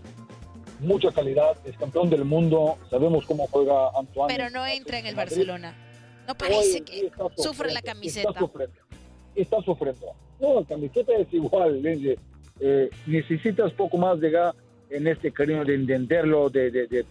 mucha 0.80 1.10
calidad, 1.12 1.56
es 1.64 1.76
campeón 1.78 2.10
del 2.10 2.24
mundo. 2.24 2.76
Sabemos 2.90 3.24
cómo 3.26 3.46
juega 3.50 3.88
Antoine. 3.98 4.34
Pero 4.34 4.50
no 4.50 4.66
entra 4.66 4.98
en 4.98 5.06
el 5.06 5.14
Barcelona. 5.14 5.74
No 6.26 6.34
parece 6.34 6.82
que 6.82 7.10
sufre 7.36 7.72
la 7.72 7.82
camiseta. 7.82 8.28
Está 8.30 8.40
sufriendo. 8.40 8.74
Está 9.34 9.62
sufriendo. 9.62 10.06
No, 10.40 10.60
la 10.60 10.66
camiseta 10.66 11.12
es 11.14 11.32
igual, 11.32 11.82
Lindsay. 11.82 12.16
Eh, 12.60 12.90
necesitas 13.06 13.72
poco 13.72 13.96
más 13.98 14.18
de 14.20 14.30
ga- 14.32 14.54
en 14.90 15.06
este 15.06 15.32
cariño 15.32 15.64
de 15.64 15.74
entenderlo, 15.74 16.48
de, 16.48 16.70
de, 16.70 16.86
de, 16.86 17.04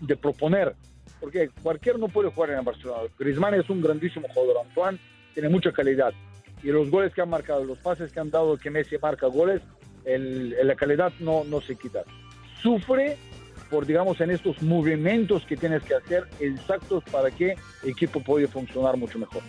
de- 0.00 0.16
proponer. 0.16 0.74
Porque 1.20 1.50
cualquiera 1.62 1.98
no 1.98 2.08
puede 2.08 2.30
jugar 2.30 2.50
en 2.50 2.58
el 2.58 2.64
Barcelona. 2.64 3.02
Griezmann 3.18 3.54
es 3.54 3.68
un 3.70 3.80
grandísimo 3.80 4.26
jugador. 4.32 4.64
Antoine 4.66 4.98
tiene 5.34 5.48
mucha 5.48 5.72
calidad. 5.72 6.12
Y 6.62 6.68
los 6.68 6.90
goles 6.90 7.12
que 7.14 7.20
han 7.20 7.28
marcado, 7.30 7.64
los 7.64 7.78
pases 7.78 8.12
que 8.12 8.20
han 8.20 8.30
dado, 8.30 8.56
que 8.56 8.70
Messi 8.70 8.96
marca 8.98 9.26
goles, 9.26 9.60
el- 10.04 10.56
la 10.66 10.74
calidad 10.76 11.12
no, 11.20 11.44
no 11.44 11.60
se 11.60 11.76
quita. 11.76 12.04
Sufre 12.62 13.16
por, 13.70 13.86
digamos, 13.86 14.20
en 14.20 14.30
estos 14.30 14.62
movimientos 14.62 15.44
que 15.44 15.56
tienes 15.56 15.82
que 15.82 15.94
hacer 15.94 16.26
exactos 16.40 17.04
para 17.04 17.30
que 17.30 17.56
el 17.82 17.90
equipo 17.90 18.20
pueda 18.20 18.48
funcionar 18.48 18.96
mucho 18.96 19.18
mejor. 19.18 19.42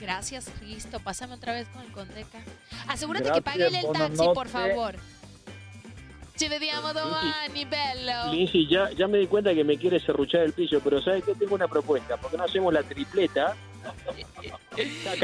Gracias, 0.00 0.52
Risto. 0.60 1.00
Pásame 1.00 1.34
otra 1.34 1.52
vez 1.52 1.68
con 1.68 1.82
el 1.82 1.92
Condeca. 1.92 2.38
Asegúrate 2.88 3.24
Gracias, 3.24 3.44
que 3.44 3.50
pague 3.50 3.66
el 3.66 3.92
taxi, 3.92 4.24
por 4.34 4.48
favor. 4.48 4.94
Ci 6.36 6.48
vediamo 6.48 6.92
domani, 6.92 7.64
bello. 7.64 8.30
Lindsay, 8.30 8.68
ya, 8.68 8.90
ya 8.90 9.08
me 9.08 9.16
di 9.16 9.26
cuenta 9.26 9.54
que 9.54 9.64
me 9.64 9.78
quiere 9.78 9.98
serruchar 9.98 10.42
el 10.42 10.52
piso, 10.52 10.80
pero 10.84 11.00
¿sabes 11.00 11.24
qué? 11.24 11.34
Tengo 11.34 11.54
una 11.54 11.66
propuesta. 11.66 12.18
¿Por 12.18 12.30
qué 12.30 12.36
no 12.36 12.44
hacemos 12.44 12.74
la 12.74 12.82
tripleta? 12.82 13.56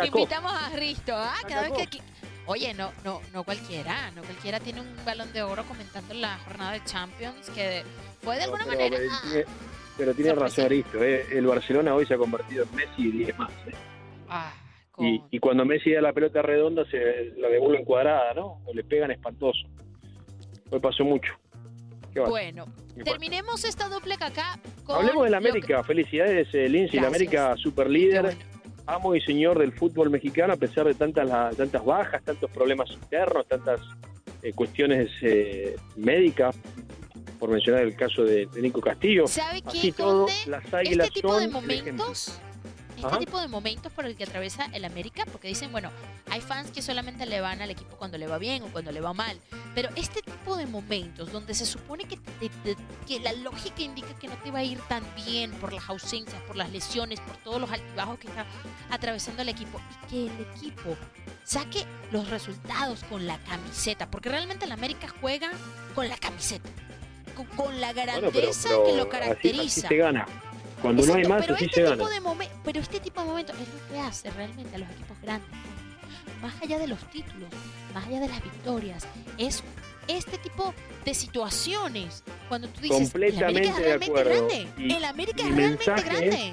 Invitamos 0.06 0.52
a 0.52 0.70
Risto, 0.70 1.14
¿ah? 1.14 1.34
Cada 1.46 1.62
vez 1.62 1.72
que 1.72 1.82
aquí... 1.82 2.02
Oye, 2.46 2.74
no, 2.74 2.90
no, 3.04 3.20
no 3.32 3.44
cualquiera, 3.44 4.10
no 4.12 4.22
cualquiera 4.22 4.58
tiene 4.60 4.80
un 4.80 4.88
balón 5.04 5.32
de 5.32 5.42
oro 5.42 5.64
comentando 5.64 6.12
la 6.14 6.36
jornada 6.38 6.72
de 6.72 6.84
Champions 6.84 7.48
que 7.50 7.82
fue 8.20 8.36
de 8.36 8.42
alguna 8.44 8.64
pero, 8.64 8.78
manera. 8.78 8.98
tiene- 9.22 9.44
pero 9.96 10.14
tiene 10.14 10.34
razón 10.34 10.64
Aristo, 10.64 11.02
eh. 11.04 11.26
el 11.32 11.46
Barcelona 11.46 11.94
hoy 11.94 12.04
se 12.06 12.14
ha 12.14 12.18
convertido 12.18 12.64
en 12.64 12.74
Messi 12.74 13.02
y 13.08 13.10
10 13.12 13.38
más. 13.38 13.50
eh. 13.66 13.72
Ah, 14.28 14.52
Y, 14.98 15.22
y 15.30 15.38
cuando 15.38 15.64
Messi 15.64 15.92
da 15.92 16.00
la 16.00 16.12
pelota 16.12 16.42
redonda 16.42 16.84
se 16.90 17.32
la 17.38 17.48
devuelven 17.48 17.84
cuadrada, 17.84 18.34
¿no? 18.34 18.60
O 18.66 18.74
le 18.74 18.82
pegan 18.84 19.10
espantoso. 19.10 19.66
Hoy 20.70 20.80
pasó 20.80 21.04
mucho. 21.04 21.32
Bueno, 22.28 22.66
terminemos 23.04 23.64
esta 23.64 23.88
doble 23.88 24.16
caca 24.18 24.58
con. 24.84 24.96
Hablemos 24.96 25.24
de 25.24 25.30
la 25.30 25.38
lo 25.40 25.44
que- 25.44 25.50
América. 25.50 25.82
Felicidades, 25.84 26.48
eh, 26.52 26.68
Lindsay. 26.68 27.00
La. 27.00 27.06
América 27.08 27.56
super 27.56 27.88
líder. 27.88 28.36
Amo 28.86 29.14
y 29.14 29.20
señor 29.20 29.58
del 29.58 29.72
fútbol 29.72 30.10
mexicano 30.10 30.52
a 30.52 30.56
pesar 30.56 30.86
de 30.86 30.94
tantas, 30.94 31.56
tantas 31.56 31.84
bajas, 31.84 32.22
tantos 32.24 32.50
problemas 32.50 32.90
internos, 32.90 33.46
tantas 33.46 33.80
eh, 34.42 34.52
cuestiones 34.52 35.10
eh, 35.22 35.76
médicas, 35.96 36.56
por 37.38 37.50
mencionar 37.50 37.82
el 37.82 37.96
caso 37.96 38.22
de, 38.22 38.48
Nico 38.60 38.80
Castillo. 38.80 39.26
¿Sabe 39.26 39.62
qué, 39.62 39.78
Así 39.78 39.92
todo, 39.92 40.28
las 40.46 40.72
águilas 40.72 41.08
Este 41.08 41.20
tipo 41.20 41.32
son 41.32 41.40
de 41.40 41.48
momentos, 41.48 42.40
este 43.02 43.16
Ajá. 43.16 43.18
tipo 43.18 43.40
de 43.40 43.48
momentos 43.48 43.92
por 43.92 44.06
el 44.06 44.16
que 44.16 44.24
atraviesa 44.24 44.66
el 44.72 44.84
América, 44.84 45.24
porque 45.30 45.48
dicen, 45.48 45.72
bueno, 45.72 45.90
hay 46.30 46.40
fans 46.40 46.70
que 46.70 46.82
solamente 46.82 47.26
le 47.26 47.40
van 47.40 47.60
al 47.60 47.70
equipo 47.70 47.96
cuando 47.96 48.16
le 48.16 48.26
va 48.28 48.38
bien 48.38 48.62
o 48.62 48.66
cuando 48.68 48.92
le 48.92 49.00
va 49.00 49.12
mal, 49.12 49.38
pero 49.74 49.88
este 49.96 50.22
tipo 50.22 50.56
de 50.56 50.66
momentos 50.66 51.32
donde 51.32 51.54
se 51.54 51.66
supone 51.66 52.04
que, 52.04 52.16
te- 52.16 52.48
te- 52.48 52.76
que 53.06 53.18
la 53.20 53.32
lógica 53.32 53.82
indica 53.82 54.14
que 54.18 54.28
no 54.28 54.34
te 54.36 54.50
va 54.52 54.60
a 54.60 54.64
ir 54.64 54.78
tan 54.88 55.02
bien 55.26 55.50
por 55.52 55.72
las 55.72 55.88
ausencias, 55.88 56.40
por 56.42 56.56
las 56.56 56.70
lesiones, 56.70 57.18
por 57.20 57.36
todos 57.38 57.60
los 57.60 57.70
altibajos 57.72 58.18
que 58.20 58.28
está 58.28 58.46
atravesando 58.90 59.42
el 59.42 59.48
equipo, 59.48 59.80
y 60.04 60.06
que 60.08 60.26
el 60.26 60.40
equipo 60.54 60.96
saque 61.44 61.84
los 62.12 62.30
resultados 62.30 63.02
con 63.04 63.26
la 63.26 63.38
camiseta, 63.38 64.08
porque 64.10 64.28
realmente 64.28 64.64
el 64.66 64.72
América 64.72 65.08
juega 65.20 65.50
con 65.94 66.08
la 66.08 66.16
camiseta, 66.16 66.68
con, 67.34 67.46
con 67.46 67.80
la 67.80 67.92
Bueno, 67.92 68.30
grandeza 68.30 68.68
pero- 68.68 68.84
pero 68.84 68.84
que 68.84 68.92
lo 68.96 69.02
así- 69.02 69.10
caracteriza. 69.10 69.62
Así, 69.62 69.88
se 69.88 69.96
gana. 69.96 70.26
Cuando 70.82 71.06
no 71.06 71.14
hay 71.14 71.24
más, 71.24 71.42
pero 71.42 71.54
así 71.54 71.64
este 71.66 71.74
se 71.76 71.90
tipo 71.92 72.04
gana. 72.04 72.48
pero 72.64 72.80
este 72.80 73.00
tipo 73.00 73.20
de 73.20 73.26
momentos 73.26 73.56
es 73.56 73.68
lo 73.68 73.88
que 73.88 74.00
hace 74.00 74.30
realmente 74.30 74.76
a 74.76 74.78
los 74.78 74.90
equipos 74.90 75.20
grandes. 75.22 75.48
Más 76.42 76.60
allá 76.60 76.78
de 76.78 76.88
los 76.88 76.98
títulos, 77.10 77.48
más 77.94 78.06
allá 78.06 78.20
de 78.20 78.28
las 78.28 78.42
victorias, 78.42 79.06
es 79.38 79.62
este 80.08 80.38
tipo 80.38 80.74
de 81.04 81.14
situaciones. 81.14 82.24
Cuando 82.48 82.68
tú 82.68 82.80
dices, 82.80 82.98
el 82.98 83.04
Completamente 83.04 83.44
América 83.44 83.70
es 83.70 83.76
de 83.76 83.82
realmente 83.84 84.20
acuerdo. 84.20 84.48
grande. 84.48 84.68
Y 84.76 84.92
el 84.92 85.04
América 85.04 85.42
es 85.42 85.54
realmente 85.54 85.84
grande. 86.04 86.52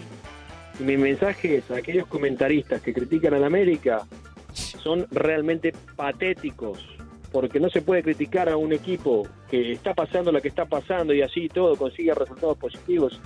Mi 0.80 0.96
mensaje 0.96 1.58
es 1.58 1.72
a 1.72 1.78
aquellos 1.78 2.08
comentaristas 2.08 2.82
que 2.82 2.94
critican 2.94 3.34
al 3.34 3.44
América 3.44 4.06
son 4.54 5.08
realmente 5.12 5.74
patéticos, 5.96 6.86
porque 7.32 7.60
no 7.60 7.70
se 7.70 7.82
puede 7.82 8.04
criticar 8.04 8.48
a 8.50 8.58
un 8.58 8.74
equipo 8.74 9.28
que 9.50 9.74
está 9.74 9.94
pasando 9.94 10.32
lo 10.32 10.42
que 10.42 10.48
está 10.48 10.66
pasando 10.66 11.14
y 11.14 11.22
así 11.22 11.50
todo 11.50 11.76
consigue 11.76 12.14
resultados 12.14 12.58
positivos 12.58 13.20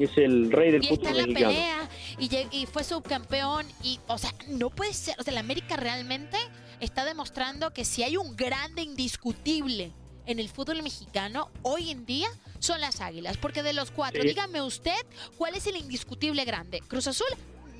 y 0.00 0.04
es 0.04 0.16
el 0.18 0.50
rey 0.50 0.72
del 0.72 0.82
y 0.84 0.88
está 0.88 0.96
fútbol 1.10 1.16
la 1.16 1.26
mexicano. 1.26 1.48
pelea 1.50 1.88
y, 2.52 2.66
fue 2.66 2.82
subcampeón 2.84 3.66
y 3.84 4.00
o 4.08 4.18
sea 4.18 4.32
no 4.48 4.70
puede 4.70 4.92
ser 4.94 5.14
o 5.18 5.22
sea 5.22 5.32
el 5.32 5.38
América 5.38 5.76
realmente 5.76 6.36
está 6.80 7.04
demostrando 7.04 7.72
que 7.72 7.84
si 7.84 8.02
hay 8.02 8.16
un 8.16 8.34
grande 8.36 8.82
indiscutible 8.82 9.92
en 10.26 10.38
el 10.38 10.48
fútbol 10.48 10.82
mexicano 10.82 11.50
hoy 11.62 11.90
en 11.90 12.06
día 12.06 12.28
son 12.58 12.80
las 12.80 13.00
Águilas 13.00 13.36
porque 13.36 13.62
de 13.62 13.72
los 13.74 13.90
cuatro 13.90 14.22
Sí. 14.22 14.28
dígame 14.28 14.62
usted 14.62 14.96
cuál 15.36 15.54
es 15.54 15.66
el 15.66 15.76
indiscutible 15.76 16.44
grande 16.44 16.80
Cruz 16.88 17.06
Azul 17.06 17.26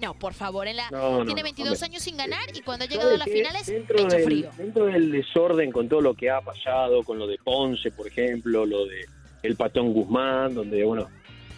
no 0.00 0.14
por 0.14 0.32
favor 0.34 0.66
en 0.68 0.76
la 0.76 0.90
No, 0.90 1.18
no, 1.18 1.24
tiene 1.26 1.40
no, 1.42 1.44
22 1.44 1.72
hombre. 1.74 1.86
años 1.86 2.02
sin 2.02 2.16
ganar 2.16 2.44
y 2.54 2.60
cuando 2.60 2.84
ha 2.84 2.88
¿Sabe 2.88 2.96
llegado 2.98 3.14
a 3.14 3.18
las 3.18 3.28
finales 3.28 3.66
dentro 3.66 4.04
del, 4.04 4.24
frío 4.24 4.50
dentro 4.56 4.84
del 4.86 5.10
desorden 5.12 5.70
con 5.72 5.88
todo 5.88 6.00
lo 6.00 6.14
que 6.14 6.30
ha 6.30 6.40
pasado, 6.40 7.02
con 7.02 7.18
lo 7.18 7.26
de 7.26 7.36
Ponce, 7.38 7.90
por 7.90 8.06
ejemplo, 8.06 8.64
lo 8.66 8.86
de 8.86 9.06
el 9.42 9.56
Patón 9.56 9.92
Guzmán, 9.94 10.54
donde, 10.54 10.84
bueno, 10.84 11.08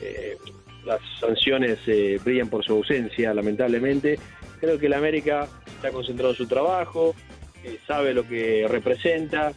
eh, 0.03 0.37
las 0.85 1.01
sanciones 1.21 1.79
eh, 1.87 2.19
brillan 2.25 2.49
por 2.49 2.65
su 2.65 2.73
ausencia, 2.73 3.33
lamentablemente. 3.33 4.19
Creo 4.61 4.79
que 4.79 4.87
el 4.87 4.95
América 4.95 5.49
está 5.67 5.91
concentrado 5.91 6.31
en 6.31 6.37
su 6.37 6.47
trabajo, 6.47 7.15
eh, 7.63 7.79
sabe 7.87 8.15
lo 8.15 8.27
que 8.27 8.67
representa 8.69 9.53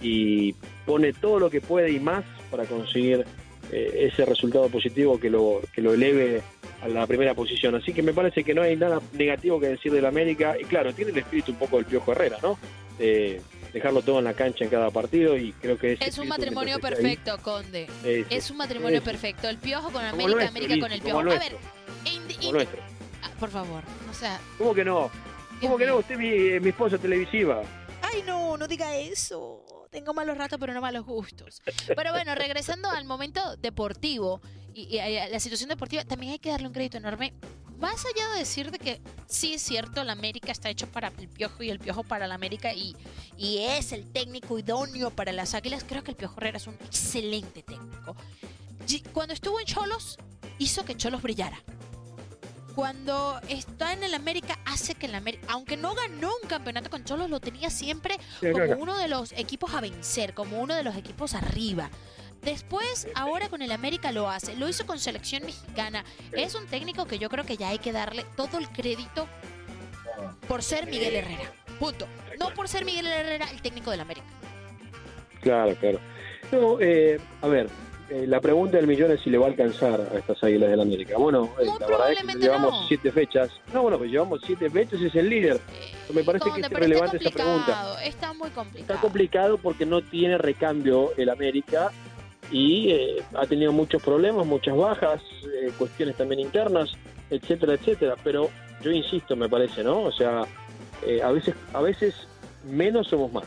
y 0.00 0.52
pone 0.86 1.12
todo 1.12 1.40
lo 1.40 1.50
que 1.50 1.60
puede 1.60 1.90
y 1.90 1.98
más 1.98 2.24
para 2.50 2.64
conseguir 2.64 3.24
ese 3.70 4.24
resultado 4.24 4.70
positivo 4.70 5.20
que 5.20 5.28
lo, 5.28 5.60
que 5.74 5.82
lo 5.82 5.92
eleve 5.92 6.40
a 6.80 6.88
la 6.88 7.06
primera 7.06 7.34
posición. 7.34 7.74
Así 7.74 7.92
que 7.92 8.02
me 8.02 8.14
parece 8.14 8.42
que 8.42 8.54
no 8.54 8.62
hay 8.62 8.76
nada 8.76 8.98
negativo 9.12 9.60
que 9.60 9.66
decir 9.66 9.92
del 9.92 10.06
América. 10.06 10.56
Y 10.58 10.64
claro, 10.64 10.94
tiene 10.94 11.10
el 11.10 11.18
espíritu 11.18 11.52
un 11.52 11.58
poco 11.58 11.76
del 11.76 11.84
Piojo 11.84 12.12
Herrera, 12.12 12.38
¿no? 12.42 12.58
De 13.68 13.72
dejarlo 13.74 14.02
todo 14.02 14.18
en 14.18 14.24
la 14.24 14.34
cancha 14.34 14.64
en 14.64 14.70
cada 14.70 14.90
partido 14.90 15.36
y 15.36 15.52
creo 15.52 15.78
que 15.78 15.98
es 16.00 16.18
un 16.18 16.28
matrimonio 16.28 16.76
ahí, 16.76 16.80
perfecto 16.80 17.38
Conde 17.42 17.86
es 18.30 18.50
un 18.50 18.56
matrimonio 18.56 19.02
perfecto 19.02 19.48
el 19.48 19.58
Piojo 19.58 19.90
con 19.90 20.04
América 20.04 20.30
nuestro, 20.34 20.48
América 20.48 20.80
con 20.80 20.92
el 20.92 21.00
Piojo 21.02 21.18
a 21.20 21.22
ver 21.22 21.34
nuestro, 21.38 21.58
como 21.58 22.28
indi- 22.28 22.52
nuestro. 22.52 22.82
ah, 23.22 23.30
por 23.38 23.50
favor 23.50 23.82
o 24.10 24.14
sea 24.14 24.40
¿Cómo 24.56 24.74
que 24.74 24.84
no? 24.84 25.10
¿Cómo 25.60 25.76
que 25.76 25.86
no? 25.86 25.96
Usted 25.96 26.14
es 26.14 26.18
mi, 26.20 26.60
mi 26.60 26.68
esposa 26.68 26.98
televisiva. 26.98 27.62
Ay, 28.00 28.22
no, 28.24 28.56
no 28.56 28.68
diga 28.68 28.96
eso. 28.96 29.64
Tengo 29.90 30.14
malos 30.14 30.38
ratos, 30.38 30.56
pero 30.60 30.72
no 30.72 30.80
malos 30.80 31.04
gustos. 31.04 31.60
Pero 31.96 32.12
bueno, 32.12 32.34
regresando 32.36 32.88
al 32.90 33.04
momento 33.04 33.56
deportivo 33.56 34.40
y, 34.78 34.96
y 34.96 34.98
a 34.98 35.28
la 35.28 35.40
situación 35.40 35.68
deportiva, 35.68 36.04
también 36.04 36.32
hay 36.32 36.38
que 36.38 36.50
darle 36.50 36.66
un 36.66 36.72
crédito 36.72 36.98
enorme. 36.98 37.32
Más 37.78 38.04
allá 38.06 38.32
de 38.32 38.40
decir 38.40 38.70
de 38.70 38.78
que 38.78 39.00
sí 39.26 39.54
es 39.54 39.62
cierto, 39.62 40.02
la 40.02 40.12
América 40.12 40.50
está 40.50 40.68
hecho 40.68 40.88
para 40.88 41.12
el 41.18 41.28
Piojo 41.28 41.62
y 41.62 41.70
el 41.70 41.78
Piojo 41.78 42.02
para 42.02 42.26
la 42.26 42.34
América 42.34 42.72
y, 42.72 42.96
y 43.36 43.58
es 43.58 43.92
el 43.92 44.10
técnico 44.10 44.58
idóneo 44.58 45.10
para 45.10 45.32
las 45.32 45.54
Águilas, 45.54 45.84
creo 45.88 46.02
que 46.02 46.10
el 46.10 46.16
Piojo 46.16 46.34
Herrera 46.38 46.56
es 46.56 46.66
un 46.66 46.74
excelente 46.74 47.62
técnico. 47.62 48.16
Cuando 49.12 49.34
estuvo 49.34 49.60
en 49.60 49.66
Cholos, 49.66 50.18
hizo 50.58 50.84
que 50.84 50.96
Cholos 50.96 51.22
brillara 51.22 51.62
cuando 52.78 53.40
está 53.48 53.92
en 53.92 54.04
el 54.04 54.14
América 54.14 54.56
hace 54.64 54.94
que 54.94 55.06
el 55.06 55.16
América, 55.16 55.48
aunque 55.48 55.76
no 55.76 55.96
ganó 55.96 56.30
un 56.40 56.48
campeonato 56.48 56.90
con 56.90 57.02
Cholos, 57.02 57.28
lo 57.28 57.40
tenía 57.40 57.70
siempre 57.70 58.16
como 58.40 58.80
uno 58.80 58.96
de 58.96 59.08
los 59.08 59.32
equipos 59.32 59.74
a 59.74 59.80
vencer, 59.80 60.32
como 60.32 60.60
uno 60.60 60.76
de 60.76 60.84
los 60.84 60.94
equipos 60.94 61.34
arriba. 61.34 61.90
Después, 62.48 63.06
ahora 63.14 63.50
con 63.50 63.60
el 63.60 63.70
América 63.72 64.10
lo 64.10 64.30
hace, 64.30 64.56
lo 64.56 64.70
hizo 64.70 64.86
con 64.86 64.98
selección 64.98 65.44
mexicana. 65.44 66.02
Es 66.32 66.54
un 66.54 66.64
técnico 66.64 67.04
que 67.04 67.18
yo 67.18 67.28
creo 67.28 67.44
que 67.44 67.58
ya 67.58 67.68
hay 67.68 67.78
que 67.78 67.92
darle 67.92 68.24
todo 68.36 68.56
el 68.56 68.70
crédito 68.70 69.26
por 70.48 70.62
ser 70.62 70.86
Miguel 70.86 71.14
Herrera. 71.14 71.52
Punto. 71.78 72.06
No 72.40 72.48
por 72.54 72.66
ser 72.66 72.86
Miguel 72.86 73.06
Herrera 73.06 73.50
el 73.50 73.60
técnico 73.60 73.90
del 73.90 74.00
América. 74.00 74.26
Claro, 75.42 75.74
claro. 75.74 76.00
No, 76.50 76.80
eh, 76.80 77.20
a 77.42 77.48
ver, 77.48 77.68
eh, 78.08 78.24
la 78.26 78.40
pregunta 78.40 78.78
del 78.78 78.86
millón 78.86 79.12
es 79.12 79.20
si 79.20 79.28
le 79.28 79.36
va 79.36 79.44
a 79.44 79.50
alcanzar 79.50 80.00
a 80.10 80.16
estas 80.16 80.42
Águilas 80.42 80.70
del 80.70 80.80
América. 80.80 81.18
Bueno, 81.18 81.50
eh, 81.60 81.66
la 81.78 81.86
verdad 81.86 82.12
es 82.12 82.18
que 82.18 82.38
llevamos 82.38 82.72
no. 82.72 82.88
siete 82.88 83.12
fechas. 83.12 83.50
No, 83.74 83.82
bueno, 83.82 83.98
pues 83.98 84.10
llevamos 84.10 84.40
siete 84.46 84.70
fechas 84.70 84.98
y 85.02 85.06
es 85.08 85.14
el 85.16 85.28
líder. 85.28 85.60
Me 86.14 86.24
parece 86.24 86.50
que 86.50 86.62
es 86.62 86.70
relevante 86.70 87.18
esa 87.18 87.30
pregunta. 87.30 88.02
está 88.02 88.32
muy 88.32 88.48
complicado. 88.48 88.94
Está 88.94 89.00
complicado 89.02 89.58
porque 89.58 89.84
no 89.84 90.00
tiene 90.00 90.38
recambio 90.38 91.12
el 91.18 91.28
América 91.28 91.92
y 92.50 92.90
eh, 92.90 93.24
ha 93.34 93.46
tenido 93.46 93.72
muchos 93.72 94.02
problemas, 94.02 94.46
muchas 94.46 94.76
bajas, 94.76 95.20
eh, 95.44 95.70
cuestiones 95.76 96.16
también 96.16 96.40
internas, 96.40 96.90
etcétera, 97.30 97.74
etcétera. 97.74 98.16
Pero 98.24 98.50
yo 98.82 98.90
insisto, 98.90 99.36
me 99.36 99.48
parece, 99.48 99.84
¿no? 99.84 100.02
O 100.02 100.12
sea, 100.12 100.42
eh, 101.06 101.22
a 101.22 101.30
veces, 101.30 101.54
a 101.72 101.80
veces 101.80 102.14
menos 102.64 103.08
somos 103.08 103.32
más. 103.32 103.46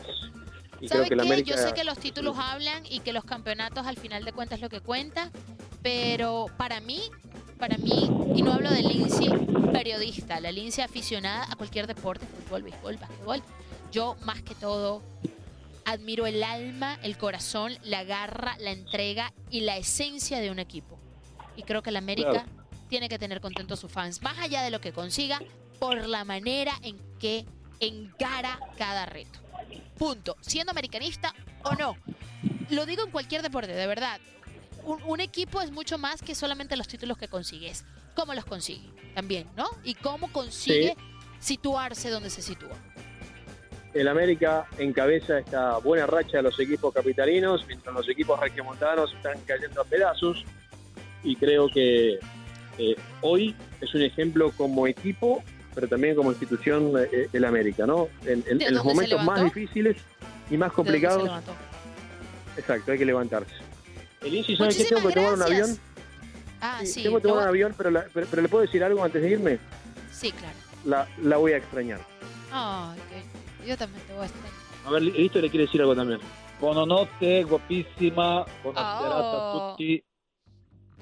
Y 0.80 0.88
creo 0.88 1.04
¿Sabe 1.04 1.16
que? 1.16 1.20
América 1.20 1.50
Yo 1.50 1.56
sé 1.56 1.74
que 1.74 1.84
los 1.84 1.98
títulos 1.98 2.36
hablan 2.38 2.84
y 2.86 3.00
que 3.00 3.12
los 3.12 3.24
campeonatos 3.24 3.86
al 3.86 3.96
final 3.96 4.24
de 4.24 4.32
cuentas 4.32 4.58
es 4.58 4.62
lo 4.62 4.68
que 4.68 4.80
cuenta, 4.80 5.30
pero 5.82 6.46
para 6.56 6.80
mí, 6.80 7.02
para 7.58 7.78
mí, 7.78 8.10
y 8.34 8.42
no 8.42 8.52
hablo 8.52 8.70
de 8.70 8.82
Lindsay 8.82 9.30
periodista, 9.72 10.40
la 10.40 10.52
Lindsay 10.52 10.84
aficionada 10.84 11.46
a 11.50 11.56
cualquier 11.56 11.86
deporte, 11.86 12.26
fútbol, 12.26 12.62
béisbol, 12.62 12.96
básquetbol, 12.96 13.42
yo 13.90 14.16
más 14.24 14.42
que 14.42 14.54
todo 14.54 15.02
admiro 15.84 16.26
el 16.26 16.42
alma, 16.42 16.98
el 17.02 17.16
corazón, 17.16 17.76
la 17.82 18.04
garra, 18.04 18.56
la 18.58 18.70
entrega 18.70 19.32
y 19.50 19.60
la 19.60 19.76
esencia 19.76 20.40
de 20.40 20.50
un 20.50 20.58
equipo. 20.58 20.98
Y 21.56 21.62
creo 21.62 21.82
que 21.82 21.90
el 21.90 21.96
América 21.96 22.46
tiene 22.88 23.08
que 23.08 23.18
tener 23.18 23.40
contentos 23.40 23.78
a 23.78 23.82
sus 23.82 23.92
fans, 23.92 24.22
más 24.22 24.38
allá 24.38 24.62
de 24.62 24.70
lo 24.70 24.80
que 24.80 24.92
consiga, 24.92 25.40
por 25.78 26.06
la 26.06 26.24
manera 26.24 26.72
en 26.82 26.98
que 27.18 27.46
encara 27.80 28.58
cada 28.78 29.06
reto. 29.06 29.40
Punto. 29.98 30.36
Siendo 30.40 30.70
americanista 30.70 31.34
o 31.64 31.74
no. 31.74 31.96
Lo 32.70 32.86
digo 32.86 33.04
en 33.04 33.10
cualquier 33.10 33.42
deporte, 33.42 33.72
de 33.72 33.86
verdad. 33.86 34.20
Un, 34.84 35.02
un 35.04 35.20
equipo 35.20 35.60
es 35.60 35.70
mucho 35.70 35.98
más 35.98 36.22
que 36.22 36.34
solamente 36.34 36.76
los 36.76 36.88
títulos 36.88 37.18
que 37.18 37.28
consigues. 37.28 37.84
¿Cómo 38.14 38.34
los 38.34 38.44
consigue? 38.44 38.90
También, 39.14 39.48
¿no? 39.56 39.68
Y 39.84 39.94
cómo 39.94 40.30
consigue 40.32 40.96
situarse 41.38 42.08
donde 42.10 42.30
se 42.30 42.42
sitúa. 42.42 42.78
El 43.94 44.08
América 44.08 44.66
encabeza 44.78 45.38
esta 45.38 45.78
buena 45.78 46.06
racha 46.06 46.38
de 46.38 46.42
los 46.44 46.58
equipos 46.60 46.92
capitalinos, 46.94 47.66
mientras 47.66 47.94
los 47.94 48.08
equipos 48.08 48.38
regiomontanos 48.40 49.12
están 49.14 49.38
cayendo 49.46 49.80
a 49.80 49.84
pedazos. 49.84 50.44
Y 51.22 51.36
creo 51.36 51.68
que 51.68 52.18
eh, 52.78 52.96
hoy 53.20 53.54
es 53.80 53.94
un 53.94 54.02
ejemplo 54.02 54.50
como 54.56 54.86
equipo, 54.86 55.42
pero 55.74 55.86
también 55.88 56.16
como 56.16 56.30
institución 56.30 56.92
eh, 57.12 57.28
el 57.32 57.44
América, 57.44 57.86
¿no? 57.86 58.08
En, 58.26 58.42
en- 58.48 58.58
¿De 58.58 58.64
en 58.66 58.74
los 58.74 58.84
momentos 58.84 59.22
más 59.22 59.42
difíciles 59.44 59.96
y 60.50 60.56
más 60.56 60.70
¿De 60.70 60.76
dónde 60.76 60.92
se 60.98 61.00
complicados, 61.08 61.30
exacto, 62.56 62.92
hay 62.92 62.98
que 62.98 63.04
levantarse. 63.04 63.54
El 64.22 64.34
Insi, 64.34 64.56
¿sabe 64.56 64.70
que 64.70 64.74
Muchísimas 64.84 65.02
tengo 65.02 65.08
que 65.08 65.14
tomar 65.14 65.34
un 65.34 65.42
avión? 65.42 65.78
Ah, 66.60 66.80
sí. 66.84 67.02
tengo 67.02 67.18
que 67.18 67.24
lo 67.24 67.28
tomar 67.34 67.42
un 67.44 67.48
avión, 67.48 67.74
pero, 67.76 67.90
la- 67.90 68.06
pero, 68.12 68.26
pero 68.30 68.42
le 68.42 68.48
puedo 68.48 68.62
decir 68.62 68.82
algo 68.84 69.02
antes 69.04 69.20
de 69.22 69.30
irme. 69.30 69.58
Sí, 70.12 70.30
claro. 70.32 70.54
La, 70.84 71.08
la 71.22 71.36
voy 71.36 71.52
a 71.52 71.56
extrañar. 71.58 72.00
Ay, 72.52 72.98
ok. 72.98 73.26
Yo 73.66 73.76
también 73.76 74.04
te 74.06 74.12
voy 74.12 74.22
a 74.22 74.26
extrañar. 74.26 74.52
A 74.84 74.90
ver, 74.90 75.02
listo, 75.02 75.40
le 75.40 75.50
quiere 75.50 75.66
decir 75.66 75.80
algo 75.80 75.94
también. 75.94 76.20
Buonanotte, 76.60 77.44
guapísima. 77.44 78.44
Buonasera 78.62 79.16
Oh. 79.16 79.70
a 79.72 79.76
tutti. 79.76 80.02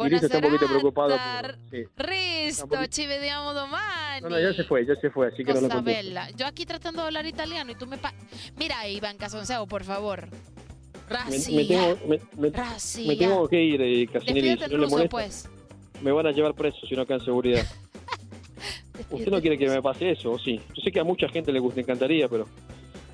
Irisa 0.06 0.26
está 0.26 0.38
un 0.38 0.44
poquito 0.44 0.66
preocupado. 0.66 1.08
Buonasera. 1.10 1.48
por- 1.48 1.70
sí. 1.70 1.84
Risto, 1.96 2.86
ci 2.88 3.06
vediamo 3.06 3.52
domani. 3.52 4.22
No, 4.22 4.30
no, 4.30 4.40
ya 4.40 4.52
se 4.54 4.64
fue, 4.64 4.86
ya 4.86 4.94
se 4.96 5.10
fue, 5.10 5.28
así 5.28 5.44
que 5.44 5.52
no 5.52 5.60
lo 5.60 5.68
Cosa 5.68 5.80
bella. 5.82 6.30
Yo 6.30 6.46
aquí 6.46 6.64
tratando 6.64 7.02
de 7.02 7.08
hablar 7.08 7.26
italiano 7.26 7.70
y 7.70 7.74
tú 7.74 7.86
me... 7.86 7.98
Pa 7.98 8.14
Mira, 8.56 8.88
Iván 8.88 9.18
Casonceo, 9.18 9.66
por 9.66 9.84
favor. 9.84 10.28
Racia. 11.08 11.54
me 11.56 11.64
tengo, 11.64 11.98
me, 12.06 13.16
tengo 13.16 13.48
que 13.48 13.62
ir, 13.62 13.82
eh, 13.82 14.06
Casinelli. 14.06 14.56
Si 14.56 14.68
le 14.68 14.86
molesta, 14.86 15.08
pues. 15.10 15.48
me 16.00 16.12
van 16.12 16.26
a 16.26 16.30
llevar 16.30 16.54
preso 16.54 16.86
si 16.86 16.94
no 16.94 17.04
en 17.06 17.20
seguridad. 17.20 17.66
Usted 19.10 19.30
no 19.30 19.40
quiere 19.40 19.56
que 19.58 19.68
me 19.68 19.80
pase 19.82 20.10
eso, 20.10 20.32
¿o 20.32 20.38
sí? 20.38 20.60
Yo 20.74 20.82
sé 20.82 20.90
que 20.92 21.00
a 21.00 21.04
mucha 21.04 21.28
gente 21.28 21.52
le 21.52 21.60
gusta, 21.60 21.80
encantaría, 21.80 22.28
pero 22.28 22.46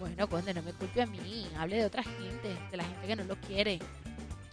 Bueno, 0.00 0.28
Conde, 0.28 0.52
no 0.54 0.62
me 0.62 0.72
culpe 0.72 1.02
a 1.02 1.06
mí. 1.06 1.46
Hable 1.58 1.76
de 1.76 1.84
otra 1.86 2.02
gente, 2.02 2.48
de 2.70 2.76
la 2.76 2.84
gente 2.84 3.06
que 3.06 3.16
no 3.16 3.24
lo 3.24 3.36
quiere. 3.36 3.78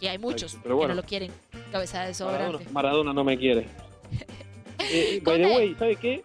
Que 0.00 0.08
hay 0.08 0.18
muchos 0.18 0.58
pero 0.62 0.76
bueno. 0.76 0.88
que 0.92 0.96
no 0.96 1.02
lo 1.02 1.06
quieren. 1.08 1.30
Cabeza 1.70 2.02
de 2.04 2.12
Maradona, 2.24 2.48
sobrante. 2.52 2.72
Maradona 2.72 3.12
no 3.12 3.24
me 3.24 3.36
quiere. 3.38 3.66
Eh, 4.78 5.20
by 5.24 5.38
the 5.40 5.46
way, 5.46 5.74
¿sabe 5.78 5.96
qué? 5.96 6.24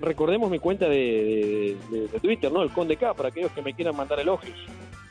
Recordemos 0.00 0.50
mi 0.50 0.58
cuenta 0.58 0.88
de, 0.88 1.76
de- 1.90 1.98
de- 1.98 2.08
de 2.08 2.20
Twitter, 2.20 2.50
¿no? 2.52 2.62
El 2.62 2.70
Conde 2.70 2.96
K, 2.96 3.14
para 3.14 3.30
aquellos 3.30 3.50
que 3.52 3.62
me 3.62 3.74
quieran 3.74 3.96
mandar 3.96 4.20
elogios. 4.20 4.56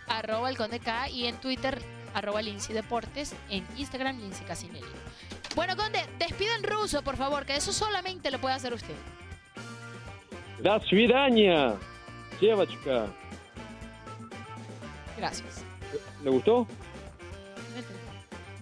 Arroba 0.08 0.50
el 0.50 0.58
Conde 0.58 0.80
K 0.80 1.10
y 1.10 1.26
en 1.26 1.36
Twitter, 1.38 1.82
arroba 2.14 2.42
Lindsay 2.42 2.74
Deportes. 2.74 3.34
En 3.50 3.66
Instagram, 3.78 4.20
Lindsay 4.20 4.46
Casinelli. 4.46 4.86
Bueno, 5.56 5.76
Conde, 5.76 6.00
despide 6.20 6.54
en 6.56 6.64
ruso, 6.64 7.02
por 7.02 7.18
favor, 7.18 7.46
que 7.46 7.56
eso 7.58 7.74
solamente 7.74 8.32
lo 8.32 8.40
puede 8.40 8.56
hacer 8.56 8.74
usted. 8.74 8.94
¡Da 10.61 10.81
свидания! 10.81 11.75
Девочка. 12.41 13.07
Gracias. 15.17 15.65
¿Le 16.25 16.31
gustó? 16.31 16.67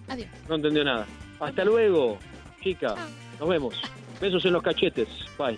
Adiós. 0.07 0.29
No 0.47 0.55
entendió 0.55 0.83
nada. 0.83 1.05
Hasta 1.39 1.63
luego, 1.65 2.17
chica. 2.61 2.95
Nos 3.39 3.49
vemos. 3.49 3.81
Besos 4.19 4.45
en 4.45 4.53
los 4.53 4.61
cachetes. 4.61 5.07
Bye. 5.37 5.57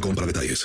para 0.00 0.26
detalles. 0.26 0.64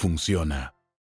funciona. 0.01 0.73